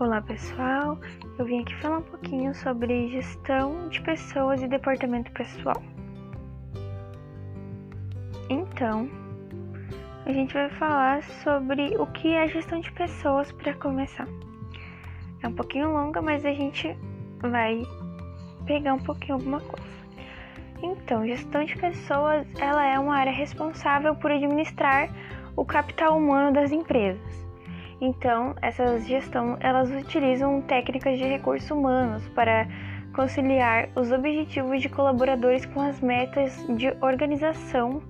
Olá 0.00 0.22
pessoal, 0.22 0.96
eu 1.40 1.44
vim 1.44 1.62
aqui 1.62 1.74
falar 1.80 1.98
um 1.98 2.02
pouquinho 2.02 2.54
sobre 2.54 3.08
gestão 3.08 3.88
de 3.88 4.00
pessoas 4.02 4.62
e 4.62 4.68
departamento 4.68 5.32
pessoal. 5.32 5.82
Então, 8.48 9.10
a 10.24 10.32
gente 10.32 10.54
vai 10.54 10.70
falar 10.70 11.24
sobre 11.42 11.96
o 11.96 12.06
que 12.06 12.32
é 12.32 12.46
gestão 12.46 12.78
de 12.78 12.92
pessoas 12.92 13.50
para 13.50 13.74
começar. 13.74 14.28
É 15.42 15.48
um 15.48 15.52
pouquinho 15.52 15.92
longa, 15.92 16.22
mas 16.22 16.46
a 16.46 16.52
gente 16.52 16.96
vai 17.40 17.82
pegar 18.66 18.94
um 18.94 19.00
pouquinho 19.00 19.34
alguma 19.34 19.60
coisa. 19.60 19.98
Então, 20.80 21.26
gestão 21.26 21.64
de 21.64 21.76
pessoas, 21.76 22.46
ela 22.60 22.86
é 22.86 22.96
uma 23.00 23.16
área 23.16 23.32
responsável 23.32 24.14
por 24.14 24.30
administrar 24.30 25.10
o 25.56 25.64
capital 25.64 26.16
humano 26.16 26.52
das 26.52 26.70
empresas 26.70 27.47
então, 28.00 28.54
essas 28.62 29.06
gestão, 29.06 29.56
elas 29.60 29.90
utilizam 29.90 30.60
técnicas 30.62 31.18
de 31.18 31.24
recursos 31.24 31.70
humanos 31.70 32.26
para 32.28 32.68
conciliar 33.14 33.88
os 33.96 34.12
objetivos 34.12 34.80
de 34.80 34.88
colaboradores 34.88 35.66
com 35.66 35.80
as 35.80 36.00
metas 36.00 36.64
de 36.76 36.88
organização 37.00 38.00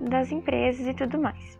das 0.00 0.30
empresas 0.30 0.86
e 0.86 0.94
tudo 0.94 1.18
mais. 1.18 1.58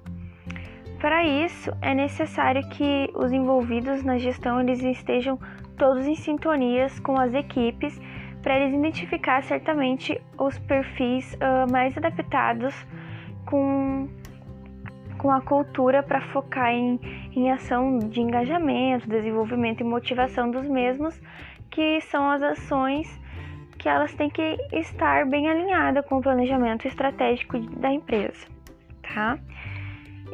Para 1.01 1.24
isso, 1.24 1.70
é 1.82 1.92
necessário 1.95 2.66
que 2.70 3.10
os 3.15 3.32
envolvidos 3.32 4.02
na 4.04 4.16
gestão 4.18 4.60
eles 4.60 4.82
estejam 4.82 5.38
todos 5.77 6.06
em 6.06 6.15
sintonias 6.15 6.98
com 7.01 7.18
as 7.18 7.34
equipes 7.34 8.01
para 8.41 8.59
eles 8.59 8.74
identificar 8.74 9.43
certamente 9.43 10.20
os 10.38 10.59
perfis 10.60 11.34
uh, 11.34 11.70
mais 11.70 11.96
adaptados 11.96 12.74
com 13.45 14.09
com 15.24 15.30
a 15.30 15.41
cultura 15.41 16.02
para 16.02 16.20
focar 16.20 16.70
em, 16.70 17.01
em 17.34 17.51
ação 17.51 17.99
de 17.99 18.21
engajamento, 18.21 19.09
desenvolvimento 19.09 19.80
e 19.80 19.85
motivação 19.85 20.51
dos 20.51 20.68
mesmos, 20.68 21.18
que 21.71 21.99
são 22.02 22.30
as 22.30 22.43
ações 22.43 23.09
que 23.79 23.88
elas 23.88 24.12
têm 24.12 24.29
que 24.29 24.59
estar 24.71 25.24
bem 25.24 25.49
alinhadas 25.49 26.04
com 26.04 26.18
o 26.18 26.21
planejamento 26.21 26.87
estratégico 26.87 27.59
da 27.59 27.90
empresa, 27.90 28.46
tá? 29.01 29.38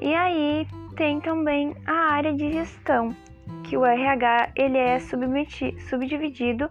E 0.02 0.12
aí 0.12 0.66
tem 0.96 1.20
também 1.20 1.72
a 1.86 2.12
área 2.14 2.32
de 2.32 2.50
gestão, 2.50 3.14
que 3.62 3.76
o 3.76 3.86
RH 3.86 4.54
ele 4.56 4.76
é 4.76 4.98
subdividido 4.98 6.68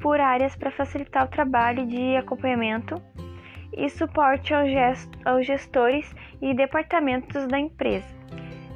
por 0.00 0.18
áreas 0.18 0.56
para 0.56 0.70
facilitar 0.70 1.26
o 1.26 1.28
trabalho 1.28 1.86
de 1.86 2.16
acompanhamento 2.16 2.94
e 3.76 3.90
suporte 3.90 4.54
aos 4.54 5.46
gestores 5.46 6.10
e 6.40 6.54
departamentos 6.54 7.46
da 7.46 7.58
empresa. 7.58 8.06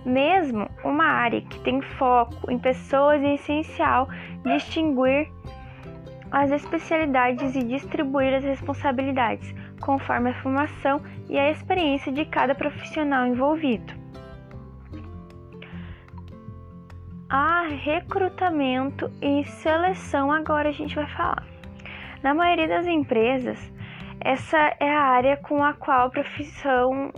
Mesmo 0.04 0.68
uma 0.84 1.04
área 1.04 1.40
que 1.42 1.60
tem 1.60 1.80
foco 1.80 2.50
em 2.50 2.58
pessoas 2.58 3.22
é 3.22 3.34
essencial 3.34 4.08
distinguir 4.44 5.30
as 6.32 6.50
especialidades 6.50 7.54
e 7.54 7.62
distribuir 7.62 8.34
as 8.34 8.42
responsabilidades 8.42 9.54
conforme 9.80 10.30
a 10.30 10.42
formação 10.42 11.00
e 11.28 11.38
a 11.38 11.50
experiência 11.50 12.10
de 12.10 12.24
cada 12.24 12.54
profissional 12.54 13.26
envolvido. 13.26 13.92
A 17.28 17.62
recrutamento 17.62 19.10
e 19.22 19.44
seleção 19.44 20.30
agora 20.30 20.68
a 20.68 20.72
gente 20.72 20.94
vai 20.94 21.06
falar. 21.06 21.46
Na 22.22 22.34
maioria 22.34 22.68
das 22.68 22.86
empresas, 22.86 23.72
essa 24.20 24.58
é 24.78 24.90
a 24.90 25.00
área 25.00 25.36
com 25.36 25.64
a 25.64 25.72
qual 25.72 26.06
a 26.06 26.10
profissão 26.10 27.10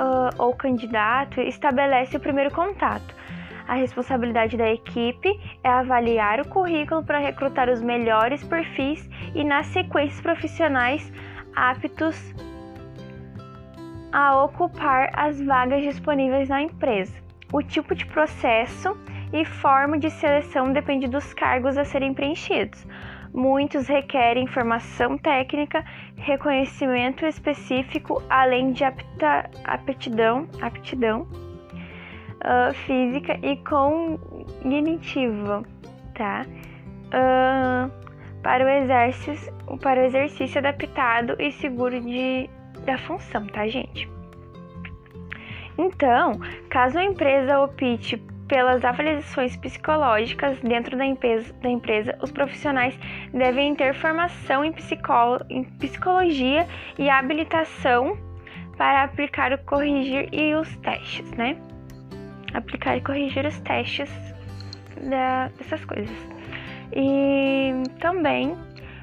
uh, 0.00 0.42
ou 0.42 0.54
candidato 0.54 1.40
estabelece 1.40 2.16
o 2.16 2.20
primeiro 2.20 2.50
contato. 2.50 3.14
A 3.68 3.74
responsabilidade 3.74 4.56
da 4.56 4.68
equipe 4.68 5.38
é 5.62 5.68
avaliar 5.68 6.40
o 6.40 6.48
currículo 6.48 7.04
para 7.04 7.18
recrutar 7.18 7.68
os 7.68 7.80
melhores 7.80 8.42
perfis 8.42 9.08
e, 9.34 9.44
nas 9.44 9.66
sequências 9.66 10.20
profissionais 10.20 11.12
aptos 11.54 12.34
a 14.12 14.42
ocupar 14.42 15.10
as 15.12 15.40
vagas 15.40 15.82
disponíveis 15.84 16.48
na 16.48 16.62
empresa. 16.62 17.14
O 17.52 17.62
tipo 17.62 17.94
de 17.94 18.06
processo 18.06 18.96
e 19.32 19.44
forma 19.44 19.98
de 19.98 20.10
seleção 20.10 20.72
depende 20.72 21.06
dos 21.06 21.32
cargos 21.32 21.78
a 21.78 21.84
serem 21.84 22.12
preenchidos. 22.12 22.84
Muitos 23.32 23.86
requerem 23.86 24.46
formação 24.46 25.16
técnica, 25.16 25.84
reconhecimento 26.16 27.24
específico, 27.24 28.22
além 28.28 28.72
de 28.72 28.82
apta, 28.82 29.48
aptidão, 29.64 30.48
aptidão 30.60 31.28
uh, 32.40 32.74
física 32.86 33.38
e 33.42 33.56
cognitiva, 33.58 35.62
tá? 36.14 36.44
Uh, 37.06 37.90
para, 38.42 38.64
o 38.64 38.68
exercício, 38.68 39.52
para 39.80 40.00
o 40.00 40.04
exercício 40.04 40.58
adaptado 40.58 41.36
e 41.38 41.52
seguro 41.52 42.00
de, 42.00 42.50
da 42.84 42.98
função, 42.98 43.46
tá, 43.46 43.68
gente? 43.68 44.10
Então, 45.78 46.40
caso 46.68 46.98
a 46.98 47.04
empresa 47.04 47.60
opte 47.60 48.16
pelas 48.50 48.84
avaliações 48.84 49.56
psicológicas 49.56 50.58
dentro 50.58 50.98
da 50.98 51.06
empresa, 51.06 51.54
da 51.62 51.70
empresa, 51.70 52.18
os 52.20 52.32
profissionais 52.32 52.98
devem 53.32 53.76
ter 53.76 53.94
formação 53.94 54.64
em, 54.64 54.74
em 55.48 55.62
psicologia 55.78 56.66
e 56.98 57.08
habilitação 57.08 58.18
para 58.76 59.04
aplicar, 59.04 59.56
corrigir 59.58 60.28
e 60.32 60.52
os 60.56 60.76
testes, 60.78 61.30
né? 61.34 61.56
Aplicar 62.52 62.96
e 62.96 63.00
corrigir 63.00 63.46
os 63.46 63.60
testes 63.60 64.10
da, 65.00 65.46
dessas 65.56 65.84
coisas. 65.84 66.28
E 66.92 67.70
também 68.00 68.56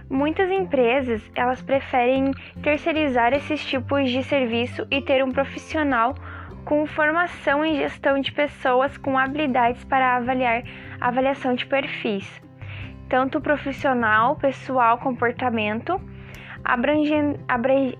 muitas 0.09 0.51
empresas 0.51 1.21
elas 1.33 1.61
preferem 1.61 2.33
terceirizar 2.61 3.31
esses 3.31 3.65
tipos 3.65 4.09
de 4.11 4.23
serviço 4.23 4.85
e 4.91 5.01
ter 5.01 5.23
um 5.23 5.31
profissional 5.31 6.15
com 6.67 6.85
formação 6.85 7.63
em 7.63 7.77
gestão 7.77 8.19
de 8.19 8.29
pessoas 8.29 8.97
com 8.97 9.17
habilidades 9.17 9.85
para 9.85 10.17
avaliar 10.17 10.63
avaliação 10.99 11.55
de 11.55 11.65
perfis, 11.65 12.41
tanto 13.07 13.39
profissional, 13.39 14.35
pessoal, 14.35 14.97
comportamento, 14.97 15.99
abrangendo, 16.65 17.39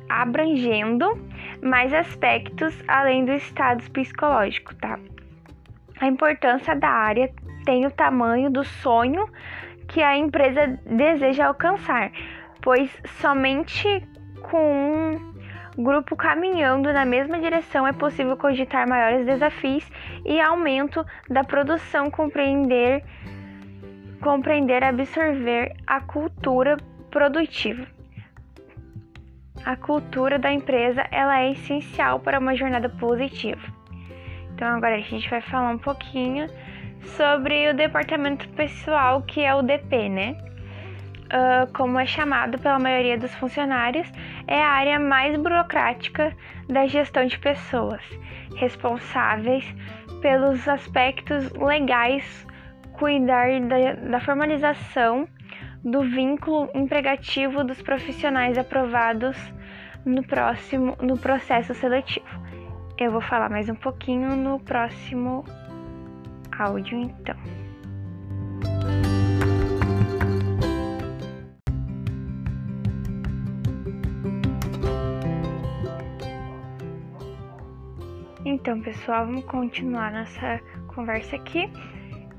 abrangendo 0.10 1.06
mais 1.64 1.94
aspectos 1.94 2.78
além 2.90 3.24
do 3.24 3.32
estado 3.32 3.90
psicológico, 3.92 4.76
tá? 4.76 5.00
A 6.02 6.08
importância 6.08 6.76
da 6.76 6.90
área 6.90 7.32
tem 7.64 7.86
o 7.86 7.92
tamanho 7.92 8.50
do 8.50 8.66
sonho 8.66 9.30
que 9.88 10.04
a 10.04 10.18
empresa 10.18 10.78
deseja 10.86 11.48
alcançar, 11.48 12.12
pois 12.62 12.92
somente 13.22 14.06
com 14.42 15.37
grupo 15.84 16.16
caminhando 16.16 16.92
na 16.92 17.06
mesma 17.06 17.40
direção, 17.40 17.88
é 17.88 17.94
possível 17.94 18.36
cogitar 18.36 18.88
maiores 18.88 19.26
desafios 19.26 19.88
e 20.26 20.40
aumento 20.40 21.06
da 21.30 21.44
produção, 21.44 22.10
compreender, 22.10 23.04
compreender, 24.22 24.84
absorver 24.84 25.76
a 25.86 26.02
cultura 26.02 26.78
produtiva. 27.12 27.86
A 29.66 29.76
cultura 29.76 30.40
da 30.40 30.52
empresa 30.52 31.06
ela 31.12 31.42
é 31.42 31.52
essencial 31.52 32.20
para 32.20 32.40
uma 32.40 32.56
jornada 32.56 32.90
positiva. 32.90 33.62
Então 34.54 34.68
agora 34.68 34.96
a 34.96 35.02
gente 35.02 35.30
vai 35.30 35.42
falar 35.42 35.70
um 35.70 35.78
pouquinho 35.78 36.48
sobre 37.16 37.70
o 37.70 37.76
departamento 37.76 38.48
pessoal 38.50 39.22
que 39.22 39.42
é 39.42 39.54
o 39.54 39.62
DP, 39.62 40.10
né? 40.10 40.47
Uh, 41.28 41.72
como 41.74 42.00
é 42.00 42.06
chamado 42.06 42.58
pela 42.58 42.80
maioria 42.80 43.18
dos 43.18 43.34
funcionários, 43.36 44.10
é 44.48 44.62
a 44.62 44.70
área 44.70 45.00
mais 45.00 45.38
burocrática 45.38 46.36
da 46.68 46.86
gestão 46.88 47.26
de 47.26 47.38
pessoas, 47.40 48.02
responsáveis 48.56 49.66
pelos 50.22 50.68
aspectos 50.68 51.52
legais, 51.52 52.46
cuidar 52.94 53.60
da, 53.62 53.94
da 53.94 54.20
formalização 54.20 55.28
do 55.84 56.02
vínculo 56.02 56.70
empregativo 56.74 57.64
dos 57.64 57.82
profissionais 57.82 58.58
aprovados 58.58 59.38
no 60.06 60.24
próximo 60.24 60.98
no 61.02 61.18
processo 61.18 61.74
seletivo. 61.74 62.26
Eu 62.98 63.12
vou 63.12 63.22
falar 63.22 63.50
mais 63.50 63.70
um 63.70 63.76
pouquinho 63.76 64.36
no 64.36 64.60
próximo 64.60 65.46
áudio 66.58 66.98
então. 66.98 67.57
Então, 78.60 78.82
pessoal, 78.82 79.28
vamos 79.28 79.46
continuar 79.46 80.12
nossa 80.12 80.60
conversa 80.88 81.36
aqui. 81.36 81.72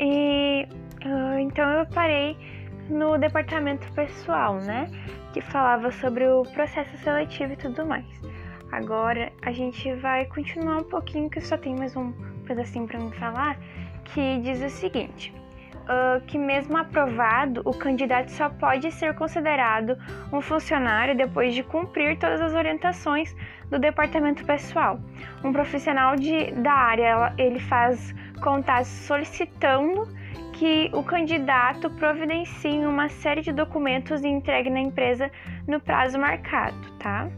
E 0.01 0.67
uh, 1.07 1.39
então 1.39 1.65
eu 1.71 1.87
parei 1.87 2.37
no 2.91 3.17
departamento 3.17 3.91
pessoal, 3.93 4.57
né? 4.57 4.91
Que 5.33 5.41
falava 5.41 5.93
sobre 5.93 6.27
o 6.27 6.43
processo 6.43 6.97
seletivo 6.99 7.53
e 7.53 7.57
tudo 7.57 7.87
mais. 7.87 8.05
Agora 8.73 9.33
a 9.43 9.53
gente 9.53 9.95
vai 9.95 10.25
continuar 10.25 10.79
um 10.79 10.89
pouquinho, 10.91 11.31
que 11.31 11.41
só 11.41 11.57
tem 11.57 11.77
mais 11.77 11.95
um 11.97 12.11
pedacinho 12.45 12.89
para 12.89 12.99
me 12.99 13.13
falar, 13.13 13.57
que 14.07 14.41
diz 14.41 14.61
o 14.61 14.69
seguinte: 14.69 15.33
uh, 15.89 16.21
que, 16.27 16.37
mesmo 16.37 16.77
aprovado, 16.77 17.63
o 17.65 17.73
candidato 17.73 18.31
só 18.31 18.49
pode 18.49 18.91
ser 18.93 19.15
considerado 19.15 19.97
um 20.33 20.41
funcionário 20.41 21.17
depois 21.17 21.55
de 21.55 21.63
cumprir 21.63 22.19
todas 22.19 22.41
as 22.41 22.55
orientações 22.55 23.35
do 23.71 23.79
departamento 23.79 24.45
pessoal. 24.45 24.99
Um 25.45 25.53
profissional 25.53 26.17
de, 26.17 26.51
da 26.53 26.73
área 26.73 27.33
ele 27.39 27.59
faz 27.61 28.15
contatos 28.43 28.89
solicitando 28.89 30.09
que 30.55 30.91
o 30.93 31.03
candidato 31.03 31.89
providencie 31.91 32.85
uma 32.85 33.09
série 33.09 33.43
de 33.43 33.53
documentos 33.53 34.23
e 34.23 34.29
entregue 34.29 34.71
na 34.71 34.81
empresa 34.81 35.31
no 35.67 35.81
prazo 35.81 36.19
marcado, 36.19 36.77
tá? 36.99 37.29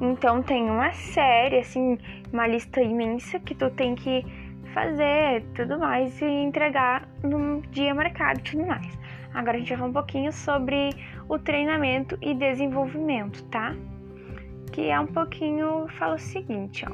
Então 0.00 0.42
tem 0.42 0.64
uma 0.64 0.92
série, 0.92 1.58
assim, 1.58 1.98
uma 2.32 2.46
lista 2.46 2.80
imensa 2.80 3.38
que 3.38 3.54
tu 3.54 3.70
tem 3.70 3.94
que 3.94 4.24
fazer 4.72 5.44
tudo 5.54 5.78
mais 5.78 6.20
e 6.20 6.24
entregar 6.24 7.06
no 7.22 7.60
dia 7.70 7.94
marcado 7.94 8.40
e 8.40 8.42
tudo 8.42 8.66
mais. 8.66 8.98
Agora 9.32 9.56
a 9.56 9.60
gente 9.60 9.68
vai 9.68 9.78
falar 9.78 9.90
um 9.90 9.92
pouquinho 9.92 10.32
sobre 10.32 10.90
o 11.28 11.38
treinamento 11.38 12.18
e 12.22 12.34
desenvolvimento, 12.34 13.42
tá? 13.44 13.74
Que 14.74 14.90
é 14.90 14.98
um 14.98 15.06
pouquinho, 15.06 15.86
fala 16.00 16.16
o 16.16 16.18
seguinte, 16.18 16.84
ó. 16.84 16.90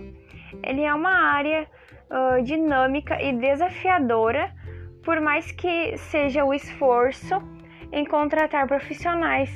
Ele 0.62 0.82
é 0.82 0.92
uma 0.92 1.14
área 1.14 1.66
uh, 2.10 2.42
dinâmica 2.42 3.20
e 3.22 3.32
desafiadora, 3.32 4.54
por 5.02 5.18
mais 5.18 5.50
que 5.50 5.96
seja 5.96 6.44
o 6.44 6.52
esforço 6.52 7.42
em 7.90 8.04
contratar 8.04 8.66
profissionais 8.68 9.50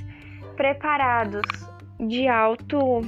preparados 0.57 1.43
de 2.01 2.27
alto 2.27 3.03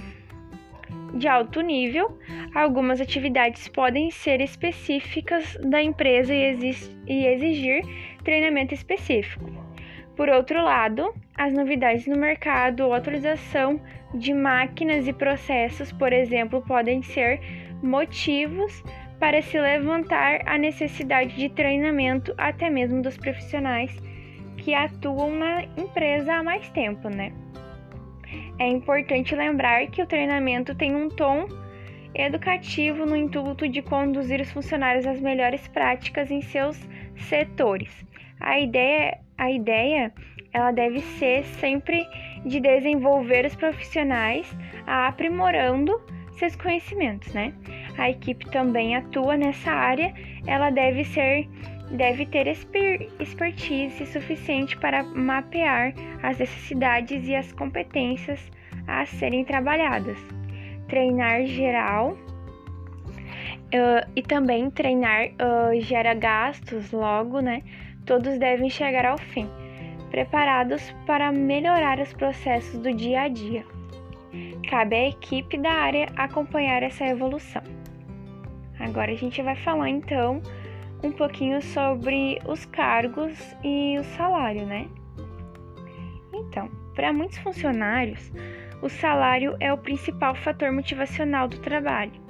de 1.15 1.27
alto 1.27 1.63
nível, 1.63 2.19
algumas 2.55 3.01
atividades 3.01 3.69
podem 3.69 4.11
ser 4.11 4.43
específicas 4.43 5.57
da 5.63 5.83
empresa 5.83 6.35
e 6.35 7.27
exigir 7.27 7.83
treinamento 8.23 8.75
específico. 8.75 9.66
Por 10.17 10.31
outro 10.31 10.63
lado, 10.63 11.15
as 11.37 11.53
novidades 11.53 12.07
no 12.07 12.17
mercado 12.17 12.87
ou 12.87 12.95
atualização 12.95 13.79
de 14.15 14.33
máquinas 14.33 15.07
e 15.07 15.13
processos, 15.13 15.93
por 15.93 16.13
exemplo, 16.13 16.63
podem 16.63 17.03
ser 17.03 17.39
motivos 17.83 18.83
para 19.21 19.43
se 19.43 19.61
levantar 19.61 20.41
a 20.47 20.57
necessidade 20.57 21.37
de 21.37 21.51
treinamento 21.51 22.35
até 22.39 22.71
mesmo 22.71 23.03
dos 23.03 23.17
profissionais 23.19 23.95
que 24.57 24.75
atuam 24.75 25.31
na 25.31 25.65
empresa 25.77 26.35
há 26.35 26.43
mais 26.43 26.69
tempo, 26.71 27.09
né? 27.11 27.33
É 28.59 28.67
importante 28.67 29.35
lembrar 29.35 29.87
que 29.89 30.03
o 30.03 30.07
treinamento 30.07 30.75
tem 30.75 30.97
um 30.97 31.09
tom 31.09 31.47
educativo 32.15 33.05
no 33.05 33.15
intuito 33.15 33.69
de 33.69 33.83
conduzir 33.83 34.41
os 34.41 34.51
funcionários 34.51 35.07
às 35.07 35.21
melhores 35.21 35.69
práticas 35.69 36.31
em 36.31 36.41
seus 36.41 36.77
setores. 37.29 38.05
A 38.41 38.59
ideia, 38.59 39.19
a 39.39 39.51
ideia 39.51 40.13
ela 40.53 40.73
deve 40.73 41.01
ser 41.01 41.45
sempre 41.61 42.07
de 42.45 42.61
desenvolver 42.61 43.45
os 43.45 43.55
profissionais 43.55 44.47
aprimorando 44.87 46.01
seus 46.33 46.55
conhecimentos, 46.57 47.33
né? 47.33 47.53
A 47.99 48.11
equipe 48.11 48.49
também 48.51 48.95
atua 48.95 49.37
nessa 49.37 49.71
área, 49.71 50.15
ela 50.47 50.71
deve 50.71 51.05
ser 51.05 51.49
deve 51.91 52.27
ter 52.27 52.49
expertise 53.21 54.07
suficiente 54.07 54.77
para 54.77 55.05
mapear 55.05 55.95
as 56.23 56.39
necessidades 56.39 57.29
e 57.29 57.35
as 57.35 57.53
competências 57.53 58.41
a 58.89 59.07
serem 59.07 59.45
trabalhadas, 59.45 60.19
treinar 60.89 61.47
geral 61.47 62.17
uh, 63.67 64.11
e 64.15 64.23
também 64.23 64.71
treinar 64.71 65.29
uh, 65.29 65.81
gera 65.81 66.15
gastos, 66.15 66.93
logo, 66.93 67.41
né? 67.41 67.63
Todos 68.05 68.39
devem 68.39 68.71
chegar 68.71 69.05
ao 69.05 69.19
fim, 69.19 69.49
preparados 70.11 70.95
para 71.07 71.33
melhorar 71.33 71.99
os 71.99 72.13
processos 72.13 72.79
do 72.79 72.93
dia 72.93 73.23
a 73.23 73.29
dia. 73.29 73.65
Cabe 74.69 74.97
à 74.97 75.09
equipe 75.09 75.59
da 75.59 75.73
área 75.73 76.09
acompanhar 76.17 76.83
essa 76.83 77.05
evolução. 77.05 77.63
Agora 78.79 79.13
a 79.13 79.17
gente 79.17 79.41
vai 79.43 79.57
falar 79.57 79.89
então 79.89 80.43
um 81.03 81.11
pouquinho 81.11 81.63
sobre 81.63 82.39
os 82.47 82.65
cargos 82.67 83.57
e 83.65 83.99
o 83.99 84.05
salário, 84.05 84.67
né? 84.67 84.87
Então, 86.33 86.69
para 86.95 87.13
muitos 87.13 87.39
funcionários, 87.39 88.33
o 88.83 88.89
salário 88.89 89.57
é 89.61 89.73
o 89.73 89.79
principal 89.79 90.35
fator 90.35 90.73
motivacional 90.73 91.49
do 91.49 91.59
trabalho. 91.59 92.26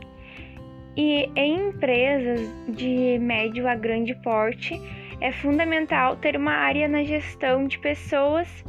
E 0.96 1.30
em 1.36 1.68
empresas 1.68 2.40
de 2.68 3.18
médio 3.18 3.68
a 3.68 3.74
grande 3.74 4.14
porte, 4.14 4.80
é 5.20 5.30
fundamental 5.30 6.16
ter 6.16 6.36
uma 6.36 6.52
área 6.52 6.88
na 6.88 7.04
gestão 7.04 7.66
de 7.66 7.78
pessoas 7.78 8.64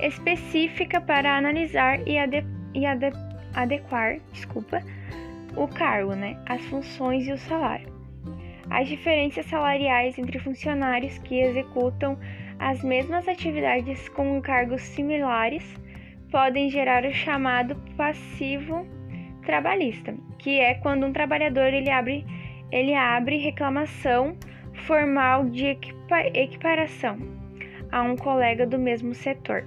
específica 0.00 1.00
para 1.00 1.36
analisar 1.36 2.06
e, 2.06 2.18
ade 2.18 2.44
e 2.74 2.86
ade 2.86 3.10
adequar 3.54 4.18
desculpa, 4.32 4.82
o 5.56 5.66
cargo, 5.66 6.14
né, 6.14 6.38
as 6.46 6.64
funções 6.66 7.26
e 7.26 7.32
o 7.32 7.38
salário. 7.38 7.88
As 8.70 8.86
diferenças 8.86 9.46
salariais 9.46 10.18
entre 10.18 10.38
funcionários 10.38 11.18
que 11.18 11.40
executam 11.40 12.18
as 12.58 12.82
mesmas 12.82 13.26
atividades 13.26 14.08
com 14.10 14.40
cargos 14.42 14.82
similares 14.82 15.64
podem 16.30 16.68
gerar 16.68 17.04
o 17.04 17.12
chamado 17.12 17.74
passivo 17.96 18.86
trabalhista, 19.48 20.14
que 20.38 20.60
é 20.60 20.74
quando 20.74 21.06
um 21.06 21.12
trabalhador 21.12 21.72
ele 21.72 21.88
abre, 21.88 22.22
ele 22.70 22.94
abre 22.94 23.38
reclamação 23.38 24.36
formal 24.86 25.46
de 25.46 25.64
equipa, 25.64 26.20
equiparação 26.34 27.18
a 27.90 28.02
um 28.02 28.14
colega 28.14 28.66
do 28.66 28.78
mesmo 28.78 29.14
setor. 29.14 29.64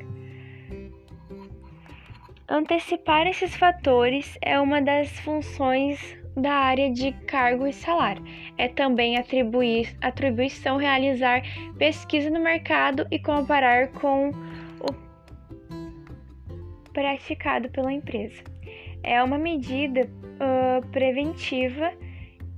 Antecipar 2.48 3.26
esses 3.26 3.56
fatores 3.56 4.38
é 4.40 4.60
uma 4.60 4.80
das 4.84 5.10
funções 5.22 6.16
da 6.38 6.54
área 6.54 6.92
de 6.92 7.12
cargo 7.26 7.66
e 7.66 7.74
salário. 7.74 8.24
É 8.60 8.68
também 8.68 9.18
atribuir, 9.18 9.98
atribuição 10.00 10.78
realizar 10.78 11.42
pesquisa 11.80 12.30
no 12.30 12.40
mercado 12.40 13.08
e 13.10 13.18
comparar 13.18 13.88
com 13.94 14.30
o 14.30 14.94
praticado 16.94 17.68
pela 17.72 17.92
empresa. 17.92 18.51
É 19.04 19.22
uma 19.24 19.38
medida 19.38 20.02
uh, 20.02 20.86
preventiva 20.88 21.92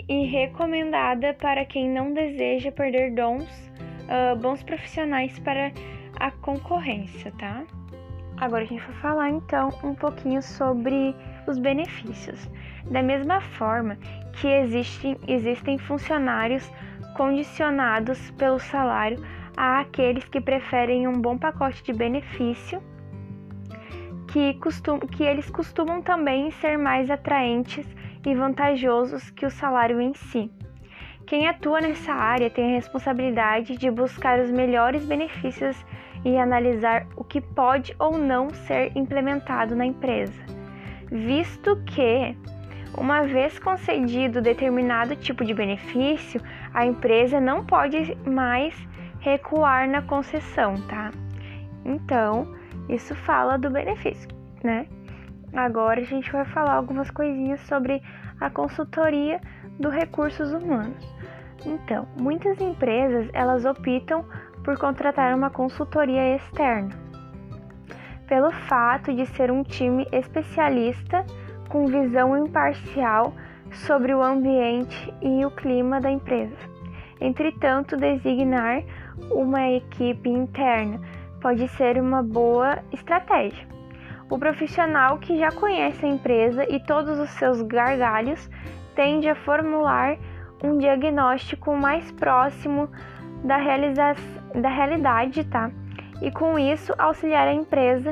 e 0.07 0.25
recomendada 0.25 1.33
para 1.33 1.65
quem 1.65 1.89
não 1.89 2.13
deseja 2.13 2.71
perder 2.71 3.13
dons, 3.13 3.71
uh, 4.03 4.37
bons 4.39 4.61
profissionais 4.63 5.37
para 5.39 5.71
a 6.19 6.31
concorrência, 6.31 7.31
tá? 7.39 7.63
Agora 8.37 8.63
a 8.63 8.67
gente 8.67 8.83
vai 8.83 8.95
falar 8.95 9.29
então 9.29 9.69
um 9.83 9.95
pouquinho 9.95 10.41
sobre 10.41 11.15
os 11.47 11.57
benefícios. 11.59 12.49
Da 12.91 13.01
mesma 13.01 13.39
forma 13.39 13.97
que 14.33 14.47
existem, 14.47 15.17
existem 15.27 15.77
funcionários 15.77 16.69
condicionados 17.15 18.31
pelo 18.31 18.59
salário 18.59 19.23
há 19.55 19.81
aqueles 19.81 20.25
que 20.25 20.41
preferem 20.41 21.07
um 21.07 21.21
bom 21.21 21.37
pacote 21.37 21.83
de 21.83 21.93
benefício, 21.93 22.81
que, 24.33 24.55
costum, 24.55 24.97
que 24.97 25.23
eles 25.23 25.47
costumam 25.51 26.01
também 26.01 26.49
ser 26.49 26.75
mais 26.75 27.11
atraentes 27.11 27.85
e 28.25 28.33
vantajosos 28.33 29.29
que 29.29 29.45
o 29.45 29.51
salário 29.51 30.01
em 30.01 30.11
si. 30.15 30.51
Quem 31.27 31.47
atua 31.47 31.79
nessa 31.79 32.13
área 32.13 32.49
tem 32.49 32.71
a 32.71 32.75
responsabilidade 32.75 33.77
de 33.77 33.91
buscar 33.91 34.39
os 34.39 34.49
melhores 34.49 35.05
benefícios 35.05 35.77
e 36.25 36.35
analisar 36.35 37.05
o 37.15 37.23
que 37.23 37.39
pode 37.39 37.95
ou 37.99 38.17
não 38.17 38.49
ser 38.49 38.91
implementado 38.97 39.75
na 39.75 39.85
empresa, 39.85 40.41
visto 41.11 41.75
que 41.85 42.35
uma 42.97 43.21
vez 43.21 43.59
concedido 43.59 44.41
determinado 44.41 45.15
tipo 45.15 45.45
de 45.45 45.53
benefício, 45.53 46.41
a 46.73 46.83
empresa 46.87 47.39
não 47.39 47.63
pode 47.63 48.17
mais 48.27 48.73
recuar 49.19 49.87
na 49.87 50.01
concessão, 50.01 50.81
tá? 50.87 51.11
Então, 51.85 52.47
isso 52.89 53.15
fala 53.15 53.57
do 53.57 53.69
benefício, 53.69 54.29
né? 54.63 54.87
Agora 55.53 56.01
a 56.01 56.03
gente 56.03 56.31
vai 56.31 56.45
falar 56.45 56.73
algumas 56.73 57.11
coisinhas 57.11 57.59
sobre 57.61 58.01
a 58.39 58.49
consultoria 58.49 59.39
do 59.79 59.89
recursos 59.89 60.51
humanos. 60.51 61.15
Então, 61.65 62.07
muitas 62.19 62.59
empresas 62.59 63.29
elas 63.33 63.63
optam 63.63 64.25
por 64.63 64.77
contratar 64.77 65.35
uma 65.35 65.49
consultoria 65.49 66.35
externa, 66.35 66.89
pelo 68.27 68.51
fato 68.51 69.13
de 69.13 69.25
ser 69.27 69.51
um 69.51 69.63
time 69.63 70.07
especialista 70.11 71.25
com 71.69 71.85
visão 71.85 72.35
imparcial 72.37 73.33
sobre 73.71 74.13
o 74.13 74.21
ambiente 74.21 75.13
e 75.21 75.45
o 75.45 75.51
clima 75.51 75.99
da 75.99 76.11
empresa. 76.11 76.55
Entretanto, 77.19 77.95
designar 77.95 78.83
uma 79.31 79.69
equipe 79.69 80.29
interna 80.29 80.99
pode 81.43 81.67
ser 81.67 82.01
uma 82.01 82.23
boa 82.23 82.79
estratégia. 82.93 83.67
O 84.29 84.39
profissional 84.39 85.17
que 85.17 85.37
já 85.37 85.51
conhece 85.51 86.05
a 86.05 86.09
empresa 86.09 86.65
e 86.73 86.79
todos 86.79 87.19
os 87.19 87.29
seus 87.31 87.61
gargalhos 87.61 88.49
tende 88.95 89.27
a 89.27 89.35
formular 89.35 90.17
um 90.63 90.77
diagnóstico 90.77 91.75
mais 91.75 92.09
próximo 92.13 92.89
da, 93.43 93.57
da 94.55 94.69
realidade, 94.69 95.43
tá? 95.43 95.69
E 96.21 96.31
com 96.31 96.57
isso 96.57 96.93
auxiliar 96.97 97.45
a 97.49 97.53
empresa 97.53 98.11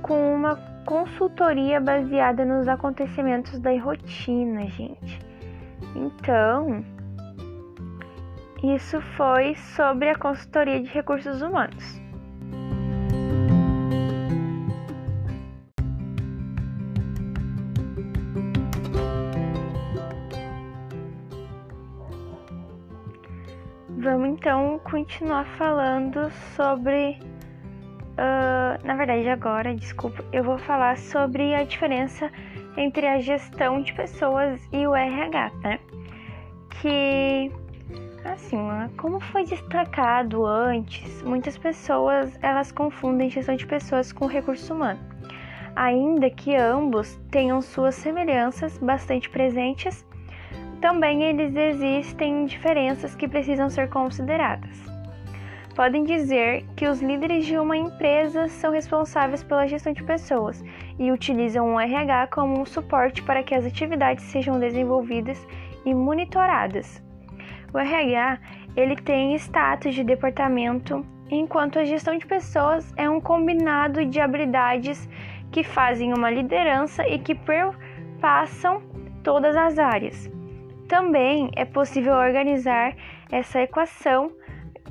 com 0.00 0.34
uma 0.34 0.56
consultoria 0.86 1.78
baseada 1.78 2.46
nos 2.46 2.66
acontecimentos 2.66 3.58
da 3.58 3.78
rotina, 3.78 4.66
gente. 4.68 5.20
Então, 5.94 6.82
isso 8.64 9.02
foi 9.18 9.54
sobre 9.76 10.08
a 10.08 10.14
consultoria 10.16 10.80
de 10.80 10.88
recursos 10.88 11.42
humanos. 11.42 11.99
Vamos 24.02 24.30
então 24.30 24.80
continuar 24.82 25.44
falando 25.58 26.30
sobre. 26.56 27.18
Uh, 28.12 28.86
na 28.86 28.94
verdade, 28.94 29.28
agora, 29.28 29.74
desculpa, 29.74 30.24
eu 30.32 30.42
vou 30.42 30.56
falar 30.56 30.96
sobre 30.96 31.54
a 31.54 31.64
diferença 31.64 32.32
entre 32.78 33.06
a 33.06 33.20
gestão 33.20 33.82
de 33.82 33.92
pessoas 33.92 34.58
e 34.72 34.86
o 34.86 34.96
RH, 34.96 35.50
né? 35.62 35.78
Que, 36.80 37.52
assim, 38.24 38.58
como 38.96 39.20
foi 39.20 39.44
destacado 39.44 40.46
antes, 40.46 41.22
muitas 41.22 41.58
pessoas 41.58 42.38
elas 42.40 42.72
confundem 42.72 43.28
gestão 43.28 43.54
de 43.54 43.66
pessoas 43.66 44.12
com 44.12 44.24
recurso 44.24 44.72
humano, 44.72 45.00
ainda 45.76 46.30
que 46.30 46.56
ambos 46.56 47.20
tenham 47.30 47.60
suas 47.60 47.96
semelhanças 47.96 48.78
bastante 48.78 49.28
presentes 49.28 50.06
também 50.80 51.22
eles 51.22 51.54
existem 51.54 52.46
diferenças 52.46 53.14
que 53.14 53.28
precisam 53.28 53.68
ser 53.68 53.88
consideradas. 53.88 54.90
Podem 55.74 56.04
dizer 56.04 56.64
que 56.74 56.86
os 56.86 57.00
líderes 57.00 57.46
de 57.46 57.56
uma 57.56 57.76
empresa 57.76 58.48
são 58.48 58.72
responsáveis 58.72 59.42
pela 59.42 59.66
gestão 59.66 59.92
de 59.92 60.02
pessoas 60.02 60.62
e 60.98 61.12
utilizam 61.12 61.74
o 61.74 61.80
RH 61.80 62.26
como 62.28 62.60
um 62.60 62.66
suporte 62.66 63.22
para 63.22 63.42
que 63.42 63.54
as 63.54 63.64
atividades 63.64 64.24
sejam 64.24 64.58
desenvolvidas 64.58 65.46
e 65.84 65.94
monitoradas. 65.94 67.02
O 67.72 67.78
RH 67.78 68.38
ele 68.76 68.96
tem 68.96 69.34
status 69.36 69.94
de 69.94 70.02
departamento, 70.02 71.06
enquanto 71.30 71.78
a 71.78 71.84
gestão 71.84 72.18
de 72.18 72.26
pessoas 72.26 72.92
é 72.96 73.08
um 73.08 73.20
combinado 73.20 74.04
de 74.04 74.20
habilidades 74.20 75.08
que 75.52 75.62
fazem 75.62 76.12
uma 76.12 76.30
liderança 76.30 77.06
e 77.08 77.18
que 77.18 77.34
perpassam 77.34 78.82
todas 79.22 79.56
as 79.56 79.78
áreas. 79.78 80.39
Também 80.90 81.50
é 81.54 81.64
possível 81.64 82.14
organizar 82.14 82.96
essa 83.30 83.62
equação 83.62 84.32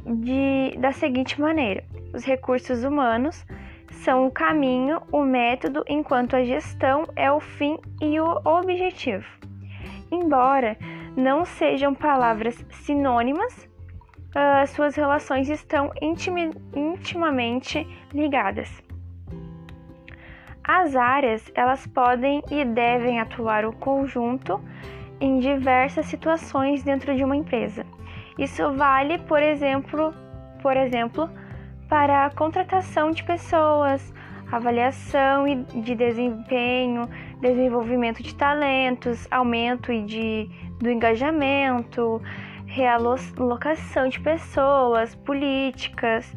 de, 0.06 0.78
da 0.78 0.94
seguinte 0.94 1.42
maneira: 1.42 1.84
os 2.14 2.24
recursos 2.24 2.86
humanos 2.86 3.46
são 3.92 4.26
o 4.26 4.32
caminho, 4.32 5.02
o 5.12 5.26
método, 5.26 5.84
enquanto 5.90 6.38
a 6.38 6.44
gestão 6.46 7.04
é 7.18 7.30
o 7.30 7.42
fim 7.42 7.78
e 8.02 8.18
o 8.18 8.40
objetivo. 8.46 9.28
Embora 10.10 10.78
não 11.18 11.44
sejam 11.44 11.94
palavras 11.94 12.56
sinônimas, 12.70 13.68
uh, 14.30 14.66
suas 14.68 14.96
relações 14.96 15.50
estão 15.50 15.92
intimamente 16.72 17.86
ligadas. 18.14 18.82
As 20.64 20.96
áreas 20.96 21.52
elas 21.54 21.86
podem 21.88 22.42
e 22.50 22.64
devem 22.64 23.20
atuar 23.20 23.66
o 23.66 23.74
conjunto 23.74 24.62
em 25.20 25.40
diversas 25.40 26.06
situações 26.06 26.84
dentro 26.84 27.16
de 27.16 27.24
uma 27.24 27.36
empresa. 27.36 27.86
Isso 28.38 28.72
vale, 28.74 29.18
por 29.20 29.42
exemplo, 29.42 30.14
por 30.62 30.78
exemplo, 30.78 31.30
para 31.90 32.26
a 32.26 32.30
contratação 32.30 33.12
de 33.12 33.24
pessoas, 33.24 34.14
avaliação 34.52 35.46
de 35.66 35.96
desempenho, 35.96 37.10
desenvolvimento 37.42 38.24
de 38.24 38.34
talentos, 38.36 39.28
aumento 39.32 39.92
de, 40.06 40.50
do 40.80 40.90
engajamento, 40.90 42.22
realocação 42.66 44.08
de 44.08 44.20
pessoas, 44.20 45.16
políticas, 45.16 46.34